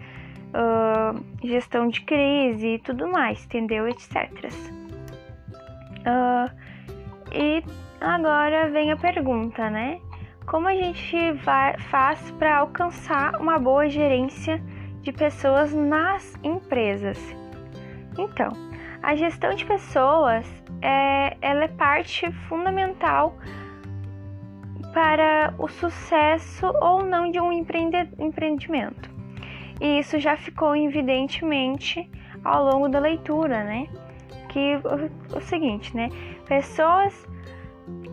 uh, 0.52 1.24
gestão 1.46 1.88
de 1.88 2.00
crise 2.02 2.74
e 2.74 2.78
tudo 2.78 3.08
mais, 3.08 3.44
entendeu? 3.44 3.86
Etc. 3.88 4.14
Uh, 6.00 6.50
e 7.34 7.64
Agora 8.02 8.68
vem 8.68 8.90
a 8.90 8.96
pergunta, 8.96 9.70
né? 9.70 10.00
Como 10.44 10.66
a 10.66 10.74
gente 10.74 11.30
vai, 11.44 11.78
faz 11.78 12.32
para 12.32 12.58
alcançar 12.58 13.40
uma 13.40 13.60
boa 13.60 13.88
gerência 13.88 14.60
de 15.02 15.12
pessoas 15.12 15.72
nas 15.72 16.34
empresas? 16.42 17.16
Então, 18.18 18.48
a 19.00 19.14
gestão 19.14 19.54
de 19.54 19.64
pessoas 19.64 20.44
é, 20.82 21.36
ela 21.40 21.62
é 21.62 21.68
parte 21.68 22.28
fundamental 22.48 23.36
para 24.92 25.54
o 25.56 25.68
sucesso 25.68 26.66
ou 26.80 27.04
não 27.04 27.30
de 27.30 27.38
um 27.38 27.52
empreendimento. 27.52 29.08
E 29.80 30.00
isso 30.00 30.18
já 30.18 30.36
ficou 30.36 30.74
evidentemente 30.74 32.10
ao 32.44 32.64
longo 32.64 32.88
da 32.88 32.98
leitura, 32.98 33.62
né? 33.62 33.86
Que 34.52 34.76
o, 34.76 35.38
o 35.38 35.40
seguinte, 35.40 35.96
né? 35.96 36.10
Pessoas 36.46 37.26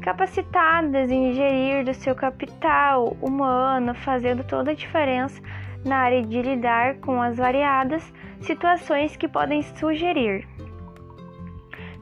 capacitadas 0.02 1.12
em 1.12 1.34
gerir 1.34 1.86
do 1.86 1.94
seu 1.94 2.16
capital 2.16 3.18
humano, 3.22 3.94
fazendo 3.94 4.44
toda 4.44 4.72
a 4.72 4.76
diferença 4.76 5.42
na 5.86 5.98
área 5.98 6.22
de 6.22 6.42
lidar 6.42 6.96
com 6.96 7.22
as 7.22 7.38
variadas 7.38 8.14
situações 8.42 9.16
que 9.16 9.28
podem 9.28 9.62
sugerir. 9.62 10.48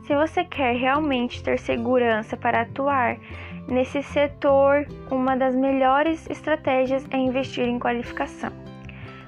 Se 0.03 0.15
você 0.15 0.44
quer 0.46 0.75
realmente 0.75 1.44
ter 1.44 1.60
segurança 1.60 2.38
para 2.38 2.62
atuar 2.62 3.17
nesse 3.67 4.01
setor, 4.01 4.88
uma 5.12 5.36
das 5.36 5.53
melhores 5.53 6.29
estratégias 6.29 7.06
é 7.12 7.17
investir 7.17 7.67
em 7.67 7.77
qualificação. 7.77 8.51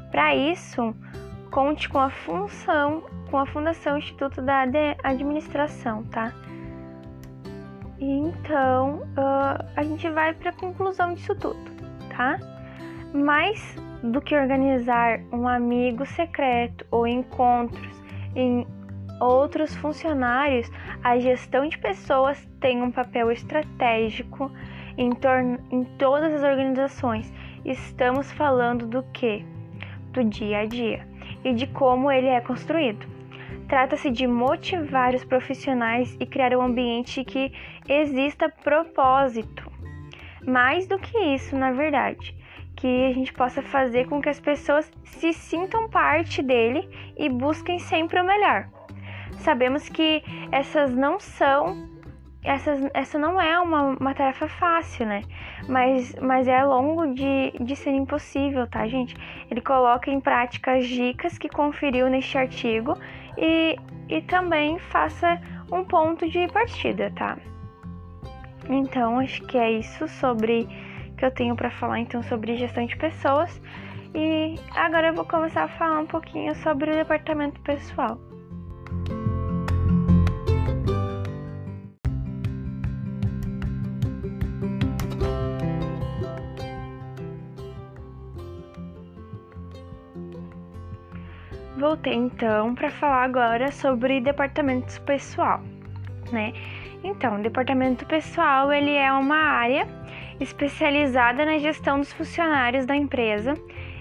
Para 0.09 0.33
isso, 0.35 0.95
conte 1.49 1.89
com 1.89 1.99
a 1.99 2.09
função, 2.09 3.03
com 3.29 3.37
a 3.37 3.45
Fundação 3.45 3.97
Instituto 3.97 4.41
da 4.41 4.65
Administração, 5.03 6.03
tá? 6.05 6.33
Então, 7.99 9.01
uh, 9.17 9.65
a 9.75 9.83
gente 9.83 10.09
vai 10.09 10.33
para 10.33 10.51
a 10.51 10.53
conclusão 10.53 11.13
disso 11.13 11.35
tudo, 11.35 11.59
tá? 12.15 12.39
Mais 13.13 13.75
do 14.03 14.21
que 14.21 14.35
organizar 14.35 15.19
um 15.31 15.47
amigo 15.47 16.05
secreto 16.05 16.85
ou 16.89 17.05
encontros 17.05 18.01
em 18.35 18.65
outros 19.19 19.75
funcionários, 19.75 20.71
a 21.03 21.19
gestão 21.19 21.67
de 21.67 21.77
pessoas 21.77 22.47
tem 22.61 22.81
um 22.81 22.91
papel 22.91 23.31
estratégico 23.31 24.49
em, 24.97 25.09
em 25.71 25.83
todas 25.97 26.33
as 26.33 26.43
organizações. 26.43 27.33
Estamos 27.65 28.31
falando 28.31 28.87
do 28.87 29.03
que? 29.11 29.43
Do 30.13 30.23
dia 30.23 30.59
a 30.59 30.65
dia 30.65 31.08
e 31.43 31.53
de 31.53 31.67
como 31.67 32.11
ele 32.11 32.27
é 32.27 32.41
construído. 32.41 33.05
Trata-se 33.67 34.09
de 34.09 34.25
motivar 34.25 35.13
os 35.13 35.23
profissionais 35.23 36.15
e 36.19 36.25
criar 36.25 36.55
um 36.55 36.61
ambiente 36.61 37.23
que 37.23 37.51
exista 37.87 38.49
propósito. 38.49 39.71
Mais 40.45 40.87
do 40.87 40.97
que 40.97 41.17
isso, 41.17 41.55
na 41.55 41.71
verdade, 41.71 42.35
que 42.75 43.05
a 43.05 43.13
gente 43.13 43.31
possa 43.33 43.61
fazer 43.61 44.07
com 44.07 44.21
que 44.21 44.29
as 44.29 44.39
pessoas 44.39 44.91
se 45.03 45.33
sintam 45.33 45.89
parte 45.89 46.41
dele 46.41 46.89
e 47.17 47.29
busquem 47.29 47.77
sempre 47.77 48.19
o 48.19 48.25
melhor. 48.25 48.67
Sabemos 49.39 49.87
que 49.87 50.23
essas 50.51 50.91
não 50.91 51.19
são 51.19 51.98
essas, 52.43 52.89
essa 52.93 53.17
não 53.17 53.39
é 53.39 53.59
uma, 53.59 53.97
uma 53.99 54.13
tarefa 54.13 54.47
fácil, 54.47 55.05
né? 55.05 55.23
Mas, 55.67 56.15
mas 56.21 56.47
é 56.47 56.63
longo 56.63 57.13
de, 57.13 57.51
de 57.59 57.75
ser 57.75 57.91
impossível, 57.91 58.65
tá, 58.67 58.87
gente? 58.87 59.15
Ele 59.51 59.61
coloca 59.61 60.09
em 60.09 60.19
prática 60.19 60.73
as 60.73 60.87
dicas 60.87 61.37
que 61.37 61.49
conferiu 61.49 62.09
neste 62.09 62.37
artigo 62.37 62.97
e, 63.37 63.77
e 64.07 64.21
também 64.21 64.79
faça 64.79 65.39
um 65.71 65.83
ponto 65.83 66.29
de 66.29 66.47
partida, 66.47 67.11
tá? 67.15 67.37
Então, 68.69 69.19
acho 69.19 69.41
que 69.43 69.57
é 69.57 69.71
isso 69.71 70.07
sobre 70.07 70.67
que 71.17 71.25
eu 71.25 71.31
tenho 71.31 71.55
para 71.55 71.69
falar 71.69 71.99
então 71.99 72.23
sobre 72.23 72.55
gestão 72.55 72.85
de 72.85 72.95
pessoas. 72.95 73.61
E 74.15 74.55
agora 74.75 75.07
eu 75.07 75.13
vou 75.13 75.25
começar 75.25 75.63
a 75.63 75.67
falar 75.67 75.99
um 75.99 76.07
pouquinho 76.07 76.55
sobre 76.55 76.89
o 76.89 76.95
departamento 76.95 77.59
pessoal. 77.61 78.17
Voltei 91.89 92.13
então 92.13 92.75
para 92.75 92.91
falar 92.91 93.23
agora 93.23 93.71
sobre 93.71 94.21
departamento 94.21 95.01
pessoal. 95.01 95.59
né? 96.31 96.53
Então, 97.03 97.41
departamento 97.41 98.05
pessoal, 98.05 98.71
ele 98.71 98.93
é 98.93 99.11
uma 99.11 99.35
área 99.35 99.87
especializada 100.39 101.43
na 101.43 101.57
gestão 101.57 101.97
dos 101.97 102.13
funcionários 102.13 102.85
da 102.85 102.95
empresa. 102.95 103.55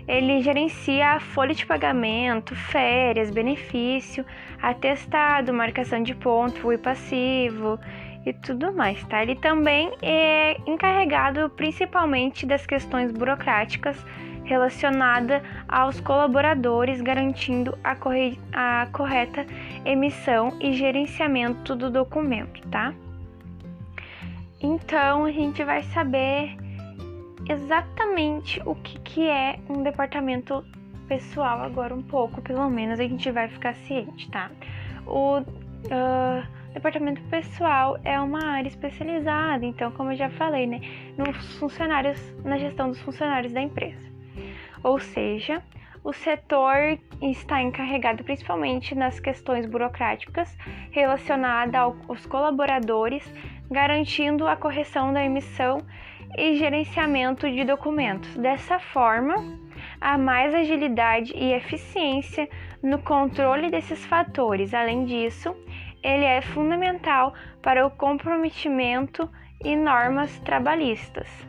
Ele 0.06 0.42
gerencia 0.42 1.12
a 1.12 1.20
folha 1.20 1.54
de 1.54 1.64
pagamento, 1.64 2.54
férias, 2.54 3.30
benefício, 3.30 4.22
atestado, 4.60 5.54
marcação 5.54 6.02
de 6.02 6.14
ponto 6.14 6.70
e 6.70 6.76
passivo 6.76 7.80
e 8.26 8.34
tudo 8.34 8.70
mais, 8.70 9.02
tá? 9.04 9.22
Ele 9.22 9.36
também 9.36 9.94
é 10.02 10.58
encarregado 10.66 11.48
principalmente 11.56 12.44
das 12.44 12.66
questões 12.66 13.10
burocráticas 13.10 13.96
relacionada 14.48 15.42
aos 15.68 16.00
colaboradores, 16.00 17.02
garantindo 17.02 17.78
a, 17.84 17.94
corre 17.94 18.38
a 18.52 18.88
correta 18.90 19.46
emissão 19.84 20.56
e 20.58 20.72
gerenciamento 20.72 21.76
do 21.76 21.90
documento, 21.90 22.66
tá? 22.68 22.94
Então 24.60 25.26
a 25.26 25.30
gente 25.30 25.62
vai 25.62 25.82
saber 25.82 26.56
exatamente 27.48 28.60
o 28.64 28.74
que, 28.74 28.98
que 29.00 29.28
é 29.28 29.58
um 29.68 29.82
departamento 29.82 30.64
pessoal 31.06 31.60
agora 31.60 31.94
um 31.94 32.02
pouco, 32.02 32.40
pelo 32.42 32.68
menos 32.70 32.98
a 32.98 33.04
gente 33.04 33.30
vai 33.30 33.48
ficar 33.48 33.74
ciente, 33.74 34.30
tá? 34.30 34.50
O 35.06 35.40
uh, 35.40 36.72
departamento 36.72 37.22
pessoal 37.24 37.98
é 38.02 38.18
uma 38.18 38.44
área 38.44 38.68
especializada, 38.68 39.64
então 39.64 39.90
como 39.92 40.12
eu 40.12 40.16
já 40.16 40.30
falei, 40.30 40.66
né, 40.66 40.80
nos 41.16 41.58
funcionários, 41.58 42.18
na 42.44 42.58
gestão 42.58 42.88
dos 42.88 43.00
funcionários 43.00 43.52
da 43.52 43.60
empresa 43.60 44.17
ou 44.82 44.98
seja, 44.98 45.62
o 46.04 46.12
setor 46.12 46.98
está 47.20 47.60
encarregado 47.60 48.24
principalmente 48.24 48.94
nas 48.94 49.20
questões 49.20 49.66
burocráticas 49.66 50.56
relacionadas 50.90 51.74
aos 52.08 52.24
colaboradores, 52.26 53.22
garantindo 53.70 54.46
a 54.46 54.56
correção 54.56 55.12
da 55.12 55.22
emissão 55.22 55.84
e 56.36 56.56
gerenciamento 56.56 57.50
de 57.50 57.64
documentos. 57.64 58.36
Dessa 58.36 58.78
forma, 58.78 59.34
há 60.00 60.16
mais 60.16 60.54
agilidade 60.54 61.32
e 61.34 61.52
eficiência 61.52 62.48
no 62.82 62.98
controle 63.00 63.70
desses 63.70 64.04
fatores. 64.06 64.72
Além 64.72 65.04
disso, 65.04 65.54
ele 66.02 66.24
é 66.24 66.40
fundamental 66.40 67.34
para 67.62 67.86
o 67.86 67.90
comprometimento 67.90 69.28
e 69.64 69.74
normas 69.74 70.38
trabalhistas. 70.40 71.47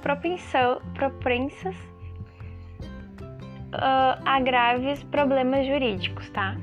propensão, 0.02 0.82
propensas 0.94 1.76
uh, 3.74 4.22
a 4.26 4.40
graves 4.42 5.02
problemas 5.06 5.66
jurídicos, 5.66 6.30
tá? 6.30 6.56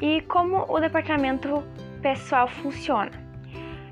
E 0.00 0.22
como 0.22 0.64
o 0.68 0.80
departamento 0.80 1.62
pessoal 2.00 2.48
funciona? 2.48 3.28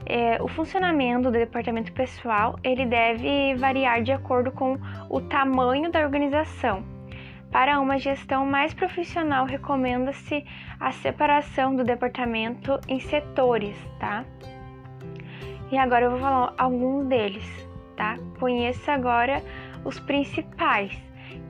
É, 0.08 0.40
o 0.40 0.46
funcionamento 0.46 1.24
do 1.24 1.32
departamento 1.32 1.92
pessoal 1.92 2.56
ele 2.62 2.86
deve 2.86 3.56
variar 3.56 4.02
de 4.04 4.12
acordo 4.12 4.52
com 4.52 4.78
o 5.10 5.20
tamanho 5.20 5.90
da 5.90 5.98
organização 5.98 6.95
para 7.56 7.80
uma 7.80 7.98
gestão 7.98 8.44
mais 8.44 8.74
profissional, 8.74 9.46
recomenda-se 9.46 10.44
a 10.78 10.92
separação 10.92 11.74
do 11.74 11.84
departamento 11.84 12.78
em 12.86 13.00
setores, 13.00 13.74
tá? 13.98 14.26
E 15.72 15.78
agora 15.78 16.04
eu 16.04 16.10
vou 16.10 16.20
falar 16.20 16.52
alguns 16.58 17.06
deles, 17.06 17.66
tá? 17.96 18.18
Conheça 18.38 18.92
agora 18.92 19.42
os 19.86 19.98
principais, 19.98 20.92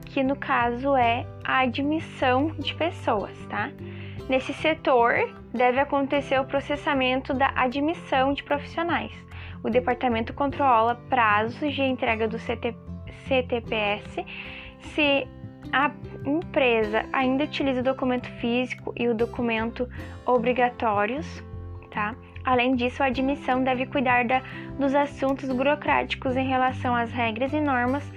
que 0.05 0.23
no 0.23 0.37
caso 0.37 0.95
é 0.95 1.27
a 1.43 1.63
admissão 1.63 2.51
de 2.57 2.73
pessoas, 2.75 3.37
tá? 3.49 3.69
Nesse 4.29 4.53
setor 4.53 5.13
deve 5.53 5.77
acontecer 5.77 6.39
o 6.39 6.45
processamento 6.45 7.33
da 7.33 7.51
admissão 7.53 8.33
de 8.33 8.43
profissionais. 8.43 9.11
O 9.61 9.69
departamento 9.69 10.33
controla 10.33 10.95
prazos 11.09 11.73
de 11.73 11.81
entrega 11.81 12.29
do 12.29 12.37
CT, 12.37 12.73
CTPS, 13.27 14.25
se 14.95 15.27
a 15.71 15.91
empresa 16.25 17.05
ainda 17.13 17.43
utiliza 17.43 17.81
o 17.81 17.83
documento 17.83 18.27
físico 18.39 18.93
e 18.95 19.07
o 19.07 19.15
documento 19.15 19.87
obrigatórios, 20.25 21.43
tá? 21.91 22.15
Além 22.43 22.75
disso, 22.75 23.03
a 23.03 23.07
admissão 23.07 23.63
deve 23.63 23.85
cuidar 23.85 24.25
da, 24.25 24.41
dos 24.79 24.95
assuntos 24.95 25.51
burocráticos 25.51 26.37
em 26.37 26.47
relação 26.47 26.95
às 26.95 27.11
regras 27.11 27.51
e 27.53 27.59
normas 27.59 28.09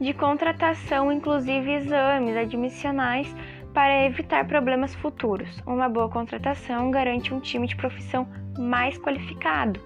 de 0.00 0.12
contratação, 0.12 1.10
inclusive 1.10 1.72
exames 1.72 2.36
admissionais, 2.36 3.34
para 3.72 4.04
evitar 4.04 4.46
problemas 4.46 4.94
futuros. 4.94 5.62
Uma 5.66 5.88
boa 5.88 6.08
contratação 6.08 6.90
garante 6.90 7.32
um 7.32 7.40
time 7.40 7.66
de 7.66 7.76
profissão 7.76 8.28
mais 8.58 8.98
qualificado, 8.98 9.80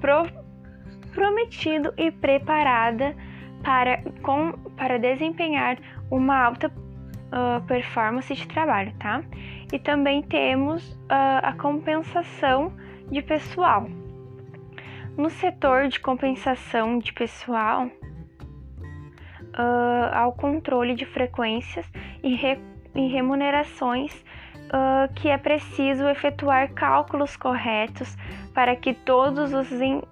pro, 0.00 0.26
prometido 1.12 1.92
e 1.96 2.10
preparada 2.10 3.14
para, 3.62 4.02
com, 4.22 4.52
para 4.76 4.98
desempenhar 4.98 5.78
uma 6.10 6.36
alta 6.36 6.68
uh, 6.68 7.64
performance 7.66 8.34
de 8.34 8.46
trabalho, 8.48 8.92
tá? 8.98 9.22
E 9.72 9.78
também 9.78 10.22
temos 10.22 10.92
uh, 10.92 11.40
a 11.42 11.52
compensação 11.52 12.72
de 13.10 13.22
pessoal. 13.22 13.86
No 15.16 15.30
setor 15.30 15.88
de 15.88 16.00
compensação 16.00 16.98
de 16.98 17.12
pessoal, 17.12 17.88
uh, 19.54 20.14
ao 20.14 20.32
controle 20.32 20.94
de 20.94 21.04
frequências 21.04 21.86
e, 22.22 22.34
re 22.34 22.58
e 22.94 23.06
remunerações 23.08 24.12
uh, 24.70 25.12
que 25.14 25.28
é 25.28 25.38
preciso 25.38 26.08
efetuar 26.08 26.72
cálculos 26.72 27.36
corretos 27.36 28.16
para 28.54 28.74
que 28.74 28.94
todos 28.94 29.52
os, 29.52 29.70
en 29.72 30.02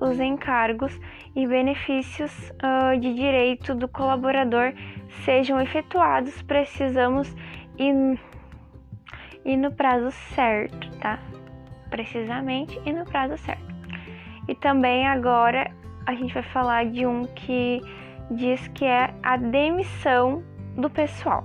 os 0.00 0.20
encargos 0.20 0.98
e 1.34 1.46
benefícios 1.46 2.32
uh, 2.50 2.98
de 2.98 3.14
direito 3.14 3.74
do 3.74 3.88
colaborador 3.88 4.72
sejam 5.24 5.60
efetuados, 5.60 6.42
precisamos 6.42 7.34
ir, 7.78 8.18
ir 9.44 9.56
no 9.56 9.72
prazo 9.72 10.10
certo, 10.34 10.90
tá? 10.98 11.18
Precisamente 11.88 12.80
e 12.84 12.92
no 12.92 13.04
prazo 13.04 13.36
certo. 13.38 13.70
E 14.48 14.54
também 14.54 15.06
agora 15.06 15.70
a 16.06 16.14
gente 16.14 16.34
vai 16.34 16.42
falar 16.42 16.86
de 16.86 17.06
um 17.06 17.24
que 17.24 17.80
diz 18.30 18.66
que 18.68 18.84
é 18.84 19.12
a 19.22 19.36
demissão 19.36 20.42
do 20.76 20.90
pessoal. 20.90 21.44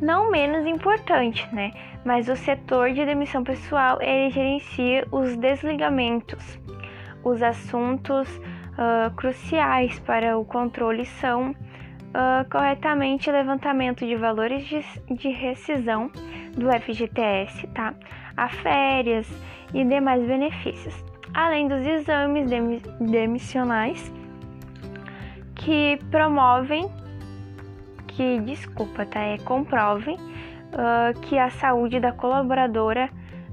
Não 0.00 0.30
menos 0.30 0.66
importante, 0.66 1.48
né? 1.54 1.72
Mas 2.04 2.28
o 2.28 2.34
setor 2.34 2.92
de 2.92 3.04
demissão 3.04 3.44
pessoal 3.44 3.98
ele 4.00 4.30
gerencia 4.30 5.06
os 5.12 5.36
desligamentos. 5.36 6.58
Os 7.22 7.42
assuntos 7.42 8.40
uh, 8.72 9.14
cruciais 9.14 9.98
para 10.00 10.38
o 10.38 10.44
controle 10.44 11.04
são 11.04 11.50
uh, 11.50 12.50
corretamente 12.50 13.30
levantamento 13.30 14.06
de 14.06 14.16
valores 14.16 14.64
de, 14.66 14.84
de 15.14 15.28
rescisão 15.28 16.10
do 16.56 16.70
FGTS, 16.70 17.66
tá? 17.68 17.94
A 18.36 18.48
férias 18.48 19.26
e 19.74 19.84
demais 19.84 20.24
benefícios, 20.26 20.94
além 21.34 21.68
dos 21.68 21.86
exames 21.86 22.50
demissionais 23.00 24.12
que 25.54 25.98
promovem, 26.10 26.90
que 28.08 28.40
desculpa, 28.40 29.06
tá? 29.06 29.20
É 29.20 29.38
comprovem 29.38 30.16
uh, 30.16 31.18
que 31.22 31.38
a 31.38 31.50
saúde 31.50 32.00
da 32.00 32.12
colaboradora 32.12 33.08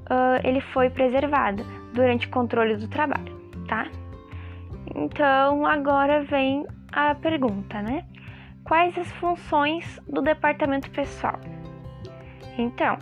uh, 0.09 0.47
ele 0.47 0.61
foi 0.61 0.89
preservada 0.89 1.63
durante 1.93 2.27
o 2.27 2.29
controle 2.29 2.75
do 2.75 2.87
trabalho, 2.87 3.33
tá? 3.67 3.87
Então 4.99 5.65
agora 5.65 6.21
vem 6.23 6.67
a 6.91 7.15
pergunta, 7.15 7.81
né? 7.81 8.03
Quais 8.65 8.97
as 8.97 9.09
funções 9.13 9.97
do 10.05 10.21
departamento 10.21 10.91
pessoal? 10.91 11.39
Então, 12.57 12.97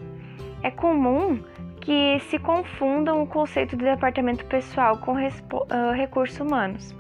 é 0.62 0.69
comum 0.69 1.43
que 1.81 2.19
se 2.29 2.38
confundam 2.38 3.23
o 3.23 3.27
conceito 3.27 3.75
de 3.75 3.83
departamento 3.83 4.45
pessoal 4.45 4.99
com 4.99 5.13
uh, 5.13 5.91
recursos 5.95 6.39
humanos. 6.39 6.95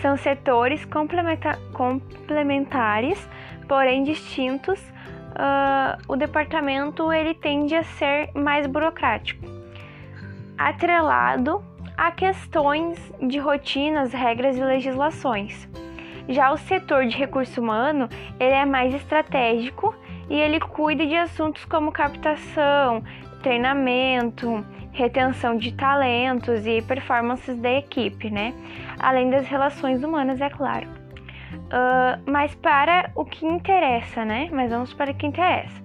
São 0.00 0.16
setores 0.16 0.84
complementares, 0.84 3.28
porém 3.68 4.02
distintos. 4.02 4.80
Uh, 4.80 6.02
o 6.08 6.16
departamento 6.16 7.12
ele 7.12 7.34
tende 7.34 7.76
a 7.76 7.84
ser 7.84 8.32
mais 8.34 8.66
burocrático. 8.66 9.46
atrelado 10.58 11.62
a 11.96 12.10
questões 12.10 12.98
de 13.20 13.38
rotinas, 13.38 14.12
regras 14.12 14.56
e 14.56 14.64
legislações. 14.64 15.68
Já 16.28 16.52
o 16.52 16.56
setor 16.56 17.06
de 17.06 17.16
recurso 17.16 17.60
humano, 17.60 18.08
ele 18.38 18.54
é 18.54 18.64
mais 18.64 18.94
estratégico 18.94 19.94
e 20.30 20.34
ele 20.34 20.60
cuida 20.60 21.04
de 21.04 21.16
assuntos 21.16 21.64
como 21.64 21.90
captação, 21.90 23.02
treinamento, 23.42 24.64
retenção 24.92 25.56
de 25.56 25.72
talentos 25.72 26.66
e 26.66 26.80
performances 26.82 27.56
da 27.58 27.72
equipe, 27.72 28.30
né? 28.30 28.54
Além 28.98 29.30
das 29.30 29.46
relações 29.46 30.02
humanas, 30.02 30.40
é 30.40 30.48
claro. 30.48 30.86
Uh, 31.52 32.30
mas 32.30 32.54
para 32.54 33.10
o 33.14 33.24
que 33.24 33.44
interessa, 33.44 34.24
né? 34.24 34.48
Mas 34.52 34.70
vamos 34.70 34.94
para 34.94 35.10
o 35.10 35.14
que 35.14 35.26
interessa. 35.26 35.82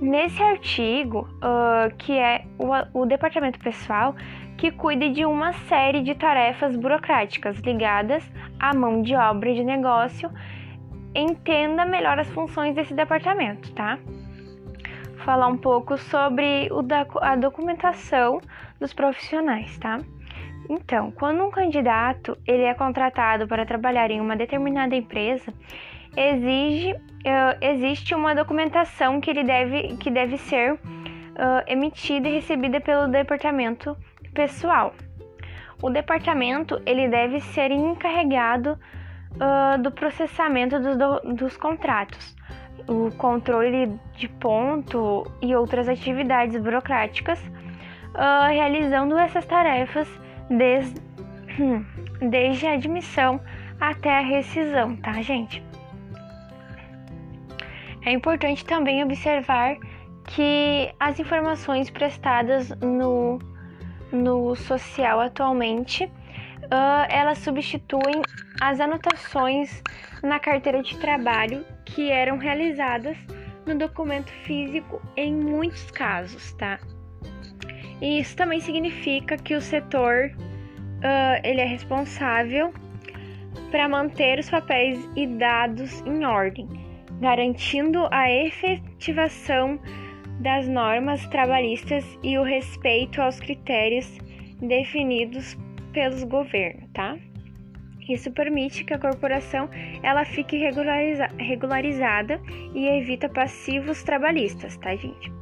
Nesse 0.00 0.42
artigo, 0.42 1.28
uh, 1.36 1.94
que 1.96 2.12
é 2.12 2.44
o, 2.58 3.02
o 3.02 3.06
departamento 3.06 3.58
pessoal, 3.58 4.14
que 4.62 4.70
cuida 4.70 5.10
de 5.10 5.26
uma 5.26 5.52
série 5.52 6.02
de 6.02 6.14
tarefas 6.14 6.76
burocráticas 6.76 7.58
ligadas 7.58 8.22
à 8.60 8.72
mão 8.72 9.02
de 9.02 9.12
obra 9.12 9.52
de 9.52 9.64
negócio, 9.64 10.30
entenda 11.12 11.84
melhor 11.84 12.16
as 12.20 12.28
funções 12.28 12.72
desse 12.72 12.94
departamento, 12.94 13.72
tá? 13.72 13.98
Falar 15.24 15.48
um 15.48 15.56
pouco 15.56 15.98
sobre 15.98 16.68
a 17.20 17.34
documentação 17.34 18.40
dos 18.78 18.92
profissionais, 18.92 19.76
tá? 19.78 19.98
Então, 20.70 21.10
quando 21.10 21.42
um 21.42 21.50
candidato 21.50 22.38
ele 22.46 22.62
é 22.62 22.72
contratado 22.72 23.48
para 23.48 23.66
trabalhar 23.66 24.12
em 24.12 24.20
uma 24.20 24.36
determinada 24.36 24.94
empresa, 24.94 25.52
exige, 26.16 26.92
uh, 26.92 27.58
existe 27.60 28.14
uma 28.14 28.32
documentação 28.32 29.20
que 29.20 29.28
ele 29.28 29.42
deve, 29.42 29.96
que 29.96 30.08
deve 30.08 30.36
ser 30.36 30.74
uh, 30.74 30.78
emitida 31.66 32.28
e 32.28 32.34
recebida 32.34 32.80
pelo 32.80 33.08
departamento 33.08 33.96
pessoal. 34.34 34.94
O 35.82 35.90
departamento 35.90 36.80
ele 36.86 37.08
deve 37.08 37.40
ser 37.40 37.70
encarregado 37.70 38.78
uh, 39.34 39.82
do 39.82 39.90
processamento 39.90 40.78
dos, 40.78 40.96
do, 40.96 41.34
dos 41.34 41.56
contratos, 41.56 42.36
o 42.88 43.10
controle 43.16 43.98
de 44.14 44.28
ponto 44.28 45.24
e 45.40 45.54
outras 45.54 45.88
atividades 45.88 46.60
burocráticas, 46.60 47.40
uh, 48.14 48.48
realizando 48.48 49.18
essas 49.18 49.44
tarefas 49.44 50.08
desde, 50.48 51.00
desde 52.30 52.66
a 52.66 52.74
admissão 52.74 53.40
até 53.80 54.18
a 54.18 54.20
rescisão, 54.20 54.96
tá, 54.96 55.20
gente? 55.22 55.62
É 58.04 58.12
importante 58.12 58.64
também 58.64 59.02
observar 59.02 59.76
que 60.24 60.92
as 60.98 61.18
informações 61.18 61.90
prestadas 61.90 62.70
no 62.80 63.38
no 64.12 64.54
social 64.54 65.20
atualmente, 65.20 66.04
uh, 66.04 67.06
elas 67.08 67.38
substituem 67.38 68.22
as 68.60 68.78
anotações 68.78 69.82
na 70.22 70.38
carteira 70.38 70.82
de 70.82 70.96
trabalho 70.98 71.64
que 71.84 72.10
eram 72.10 72.38
realizadas 72.38 73.16
no 73.66 73.76
documento 73.76 74.30
físico 74.44 75.00
em 75.16 75.34
muitos 75.34 75.90
casos, 75.90 76.52
tá? 76.54 76.78
E 78.00 78.20
isso 78.20 78.36
também 78.36 78.60
significa 78.60 79.36
que 79.36 79.54
o 79.54 79.60
setor 79.60 80.30
uh, 80.36 81.40
ele 81.44 81.60
é 81.60 81.66
responsável 81.66 82.72
para 83.70 83.88
manter 83.88 84.38
os 84.38 84.50
papéis 84.50 85.08
e 85.16 85.26
dados 85.26 86.00
em 86.02 86.24
ordem, 86.24 86.68
garantindo 87.20 88.06
a 88.10 88.30
efetivação 88.30 89.80
das 90.42 90.68
normas 90.68 91.24
trabalhistas 91.28 92.04
e 92.22 92.36
o 92.36 92.42
respeito 92.42 93.22
aos 93.22 93.38
critérios 93.38 94.18
definidos 94.60 95.56
pelos 95.92 96.24
governos, 96.24 96.88
tá? 96.92 97.16
Isso 98.08 98.32
permite 98.32 98.84
que 98.84 98.92
a 98.92 98.98
corporação 98.98 99.70
ela 100.02 100.24
fique 100.24 100.56
regulariza 100.56 101.28
regularizada 101.38 102.40
e 102.74 102.88
evita 102.88 103.28
passivos 103.28 104.02
trabalhistas, 104.02 104.76
tá, 104.78 104.96
gente? 104.96 105.32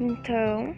Então, 0.00 0.74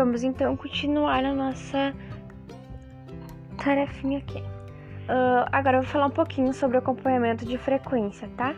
Vamos 0.00 0.22
então 0.22 0.56
continuar 0.56 1.22
a 1.26 1.34
nossa 1.34 1.94
tarefinha 3.62 4.16
aqui. 4.16 4.38
Uh, 4.38 5.44
agora 5.52 5.76
eu 5.76 5.82
vou 5.82 5.90
falar 5.90 6.06
um 6.06 6.10
pouquinho 6.10 6.54
sobre 6.54 6.78
o 6.78 6.80
acompanhamento 6.80 7.44
de 7.44 7.58
frequência, 7.58 8.26
tá? 8.34 8.52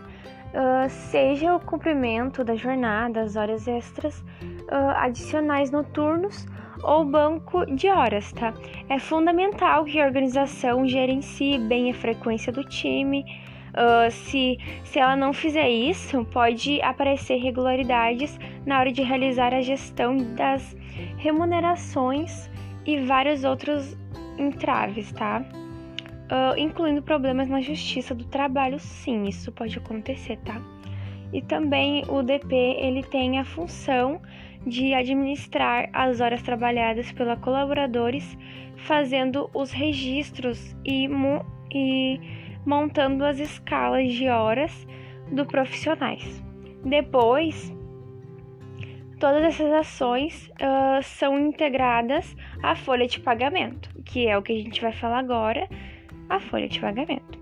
Uh, 0.54 0.88
seja 0.88 1.56
o 1.56 1.58
cumprimento 1.58 2.44
da 2.44 2.54
jornada, 2.54 3.22
as 3.22 3.34
horas 3.34 3.66
extras, 3.66 4.20
uh, 4.20 4.90
adicionais 4.98 5.72
noturnos 5.72 6.46
ou 6.80 7.04
banco 7.04 7.66
de 7.74 7.88
horas, 7.88 8.32
tá? 8.32 8.54
É 8.88 9.00
fundamental 9.00 9.84
que 9.84 10.00
a 10.00 10.06
organização 10.06 10.86
gerencie 10.86 11.58
bem 11.58 11.90
a 11.90 11.94
frequência 11.94 12.52
do 12.52 12.62
time. 12.62 13.24
Uh, 13.70 14.08
se, 14.12 14.58
se 14.84 15.00
ela 15.00 15.16
não 15.16 15.32
fizer 15.32 15.68
isso, 15.68 16.24
pode 16.26 16.80
aparecer 16.82 17.34
irregularidades 17.34 18.38
na 18.64 18.78
hora 18.78 18.92
de 18.92 19.02
realizar 19.02 19.52
a 19.52 19.60
gestão 19.60 20.16
das 20.36 20.80
remunerações 21.16 22.50
e 22.86 23.00
vários 23.00 23.44
outros 23.44 23.96
entraves, 24.38 25.12
tá? 25.12 25.44
Uh, 26.24 26.58
incluindo 26.58 27.02
problemas 27.02 27.48
na 27.48 27.60
justiça 27.60 28.14
do 28.14 28.24
trabalho, 28.24 28.78
sim, 28.78 29.24
isso 29.24 29.52
pode 29.52 29.76
acontecer, 29.78 30.38
tá? 30.38 30.60
E 31.32 31.42
também 31.42 32.04
o 32.08 32.22
DP 32.22 32.54
ele 32.54 33.02
tem 33.02 33.38
a 33.38 33.44
função 33.44 34.20
de 34.66 34.94
administrar 34.94 35.88
as 35.92 36.20
horas 36.20 36.42
trabalhadas 36.42 37.10
pelos 37.12 37.38
colaboradores, 37.40 38.36
fazendo 38.76 39.50
os 39.54 39.72
registros 39.72 40.76
e, 40.84 41.08
mo 41.08 41.44
e 41.74 42.20
montando 42.64 43.24
as 43.24 43.38
escalas 43.38 44.12
de 44.12 44.28
horas 44.28 44.86
do 45.30 45.44
profissionais. 45.46 46.42
Depois, 46.84 47.72
Todas 49.22 49.44
essas 49.44 49.72
ações 49.72 50.50
uh, 50.54 51.00
são 51.00 51.38
integradas 51.38 52.34
à 52.60 52.74
folha 52.74 53.06
de 53.06 53.20
pagamento, 53.20 53.88
que 54.04 54.26
é 54.26 54.36
o 54.36 54.42
que 54.42 54.52
a 54.52 54.56
gente 54.56 54.80
vai 54.80 54.90
falar 54.90 55.20
agora, 55.20 55.68
a 56.28 56.40
folha 56.40 56.68
de 56.68 56.80
pagamento. 56.80 57.38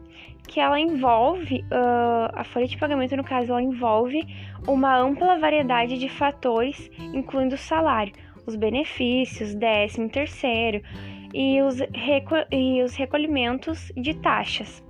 Que 0.46 0.60
ela 0.60 0.78
envolve, 0.78 1.64
uh, 1.72 2.28
a 2.34 2.44
folha 2.44 2.66
de 2.66 2.76
pagamento, 2.76 3.16
no 3.16 3.24
caso, 3.24 3.52
ela 3.52 3.62
envolve 3.62 4.20
uma 4.68 4.94
ampla 4.94 5.38
variedade 5.38 5.96
de 5.96 6.10
fatores, 6.10 6.90
incluindo 7.14 7.54
o 7.54 7.58
salário, 7.58 8.12
os 8.44 8.56
benefícios, 8.56 9.54
décimo 9.54 10.10
terceiro 10.10 10.82
e 11.32 11.62
os, 11.62 11.78
e 12.52 12.82
os 12.82 12.94
recolhimentos 12.94 13.90
de 13.96 14.12
taxas 14.16 14.84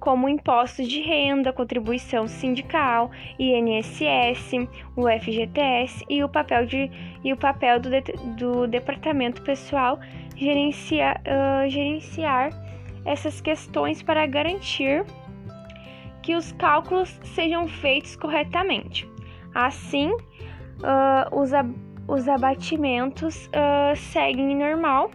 como 0.00 0.28
impostos 0.28 0.88
de 0.88 1.00
renda, 1.02 1.52
contribuição 1.52 2.26
sindical, 2.26 3.10
INSS, 3.38 4.52
o 4.96 5.06
FGTS 5.08 6.04
e 6.08 6.24
o 6.24 6.28
papel, 6.28 6.66
de, 6.66 6.90
e 7.22 7.32
o 7.32 7.36
papel 7.36 7.78
do, 7.78 7.90
de, 7.90 8.00
do 8.36 8.66
departamento 8.66 9.42
pessoal 9.42 10.00
gerenciar, 10.34 11.20
uh, 11.20 11.68
gerenciar 11.68 12.50
essas 13.04 13.40
questões 13.40 14.02
para 14.02 14.26
garantir 14.26 15.04
que 16.22 16.34
os 16.34 16.50
cálculos 16.52 17.20
sejam 17.22 17.68
feitos 17.68 18.16
corretamente. 18.16 19.08
Assim, 19.54 20.10
uh, 20.10 21.38
os, 21.38 21.52
ab 21.52 21.74
os 22.08 22.26
abatimentos 22.26 23.46
uh, 23.48 23.94
seguem 23.94 24.56
normal 24.56 25.10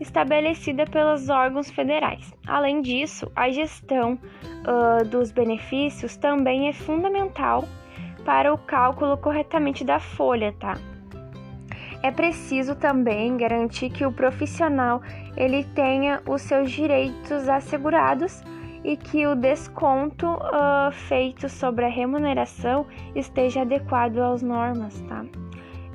estabelecida 0.00 0.84
pelos 0.86 1.28
órgãos 1.28 1.70
federais. 1.70 2.32
Além 2.46 2.82
disso, 2.82 3.30
a 3.34 3.50
gestão 3.50 4.14
uh, 4.14 5.04
dos 5.04 5.32
benefícios 5.32 6.16
também 6.16 6.68
é 6.68 6.72
fundamental 6.72 7.64
para 8.24 8.52
o 8.52 8.58
cálculo 8.58 9.16
corretamente 9.16 9.84
da 9.84 9.98
folha, 9.98 10.52
tá? 10.58 10.74
É 12.02 12.10
preciso 12.10 12.74
também 12.74 13.36
garantir 13.36 13.90
que 13.90 14.04
o 14.04 14.12
profissional 14.12 15.00
ele 15.36 15.64
tenha 15.64 16.20
os 16.26 16.42
seus 16.42 16.70
direitos 16.70 17.48
assegurados 17.48 18.42
e 18.84 18.96
que 18.96 19.26
o 19.26 19.34
desconto 19.34 20.26
uh, 20.26 20.92
feito 20.92 21.48
sobre 21.48 21.84
a 21.84 21.88
remuneração 21.88 22.86
esteja 23.14 23.62
adequado 23.62 24.18
às 24.18 24.42
normas, 24.42 25.00
tá? 25.08 25.24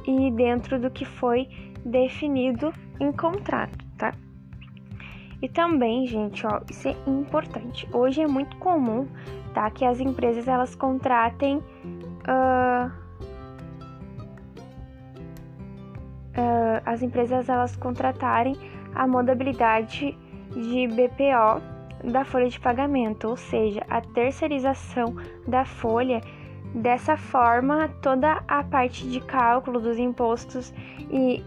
E 0.06 0.32
dentro 0.32 0.80
do 0.80 0.90
que 0.90 1.06
foi 1.06 1.48
definido 1.86 2.74
em 3.00 3.12
contrato. 3.12 3.91
E 5.42 5.50
também, 5.50 6.06
gente, 6.06 6.46
ó, 6.46 6.62
isso 6.70 6.88
é 6.88 6.96
importante. 7.08 7.88
Hoje 7.92 8.22
é 8.22 8.28
muito 8.28 8.56
comum, 8.58 9.08
tá, 9.54 9.70
que 9.72 9.84
as 9.84 10.00
empresas 10.00 10.48
elas 10.48 10.76
contratem 10.76 11.58
uh, 11.58 12.92
uh, 16.38 16.82
as 16.86 17.02
empresas 17.02 17.50
elas 17.50 17.76
contratarem 17.76 18.56
a 18.94 19.08
modalidade 19.08 20.16
de 20.52 20.88
BPO 20.88 22.12
da 22.12 22.24
folha 22.24 22.50
de 22.50 22.60
pagamento, 22.60 23.28
ou 23.28 23.38
seja, 23.38 23.82
a 23.90 24.02
terceirização 24.02 25.16
da 25.48 25.66
folha. 25.66 26.22
Dessa 26.74 27.18
forma, 27.18 27.90
toda 28.02 28.44
a 28.48 28.64
parte 28.64 29.06
de 29.06 29.20
cálculo 29.20 29.78
dos 29.82 29.98
impostos 29.98 30.74
e 31.12 31.44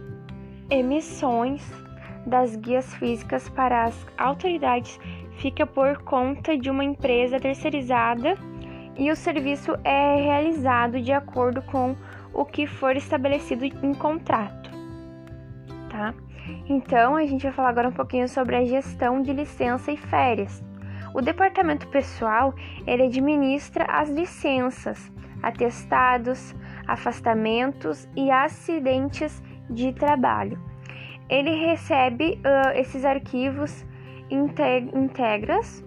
emissões 0.69 1.63
das 2.27 2.57
guias 2.57 2.95
físicas 2.95 3.49
para 3.49 3.85
as 3.85 4.07
autoridades 4.17 4.99
fica 5.37 5.67
por 5.67 5.99
conta 6.03 6.57
de 6.57 6.71
uma 6.71 6.85
empresa 6.85 7.41
terceirizada 7.41 8.37
e 8.97 9.11
o 9.11 9.17
serviço 9.17 9.77
é 9.83 10.17
realizado 10.17 11.01
de 11.01 11.13
acordo 11.13 11.61
com 11.63 11.97
o 12.33 12.45
que 12.45 12.67
for 12.67 12.97
estabelecido 12.97 13.65
em 13.65 13.95
contrato, 13.95 14.71
tá? 15.91 16.15
Então, 16.69 17.17
a 17.17 17.25
gente 17.25 17.43
vai 17.43 17.53
falar 17.53 17.69
agora 17.71 17.89
um 17.89 17.93
pouquinho 17.93 18.29
sobre 18.29 18.57
a 18.57 18.65
gestão 18.65 19.23
de 19.23 19.33
licença 19.33 19.91
e 19.91 19.97
férias. 19.97 20.63
O 21.15 21.23
departamento 21.23 21.87
pessoal, 21.89 22.55
ele 22.87 23.05
administra 23.05 23.85
as 23.85 24.11
licenças, 24.11 25.13
atestados, 25.43 26.55
afastamentos 26.87 28.09
e 28.17 28.31
acidentes 28.31 29.43
de 29.71 29.93
trabalho. 29.93 30.74
Ele 31.35 31.51
recebe 31.67 32.39
uh, 32.39 32.79
esses 32.79 33.05
arquivos 33.05 33.85
integras 34.31 35.85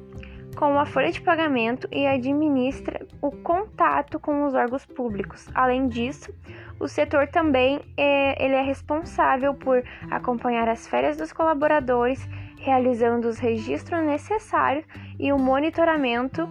com 0.57 0.77
a 0.77 0.85
folha 0.85 1.09
de 1.09 1.21
pagamento 1.21 1.87
e 1.89 2.05
administra 2.05 3.07
o 3.21 3.31
contato 3.31 4.19
com 4.19 4.45
os 4.45 4.53
órgãos 4.53 4.85
públicos. 4.85 5.47
Além 5.55 5.87
disso, 5.87 6.33
o 6.81 6.87
setor 6.89 7.27
também 7.27 7.79
é, 7.95 8.43
ele 8.43 8.55
é 8.55 8.61
responsável 8.61 9.53
por 9.53 9.81
acompanhar 10.11 10.67
as 10.67 10.85
férias 10.85 11.15
dos 11.15 11.31
colaboradores, 11.31 12.27
realizando 12.57 13.29
os 13.29 13.39
registros 13.39 14.03
necessários 14.03 14.85
e 15.17 15.31
o 15.31 15.39
monitoramento 15.39 16.49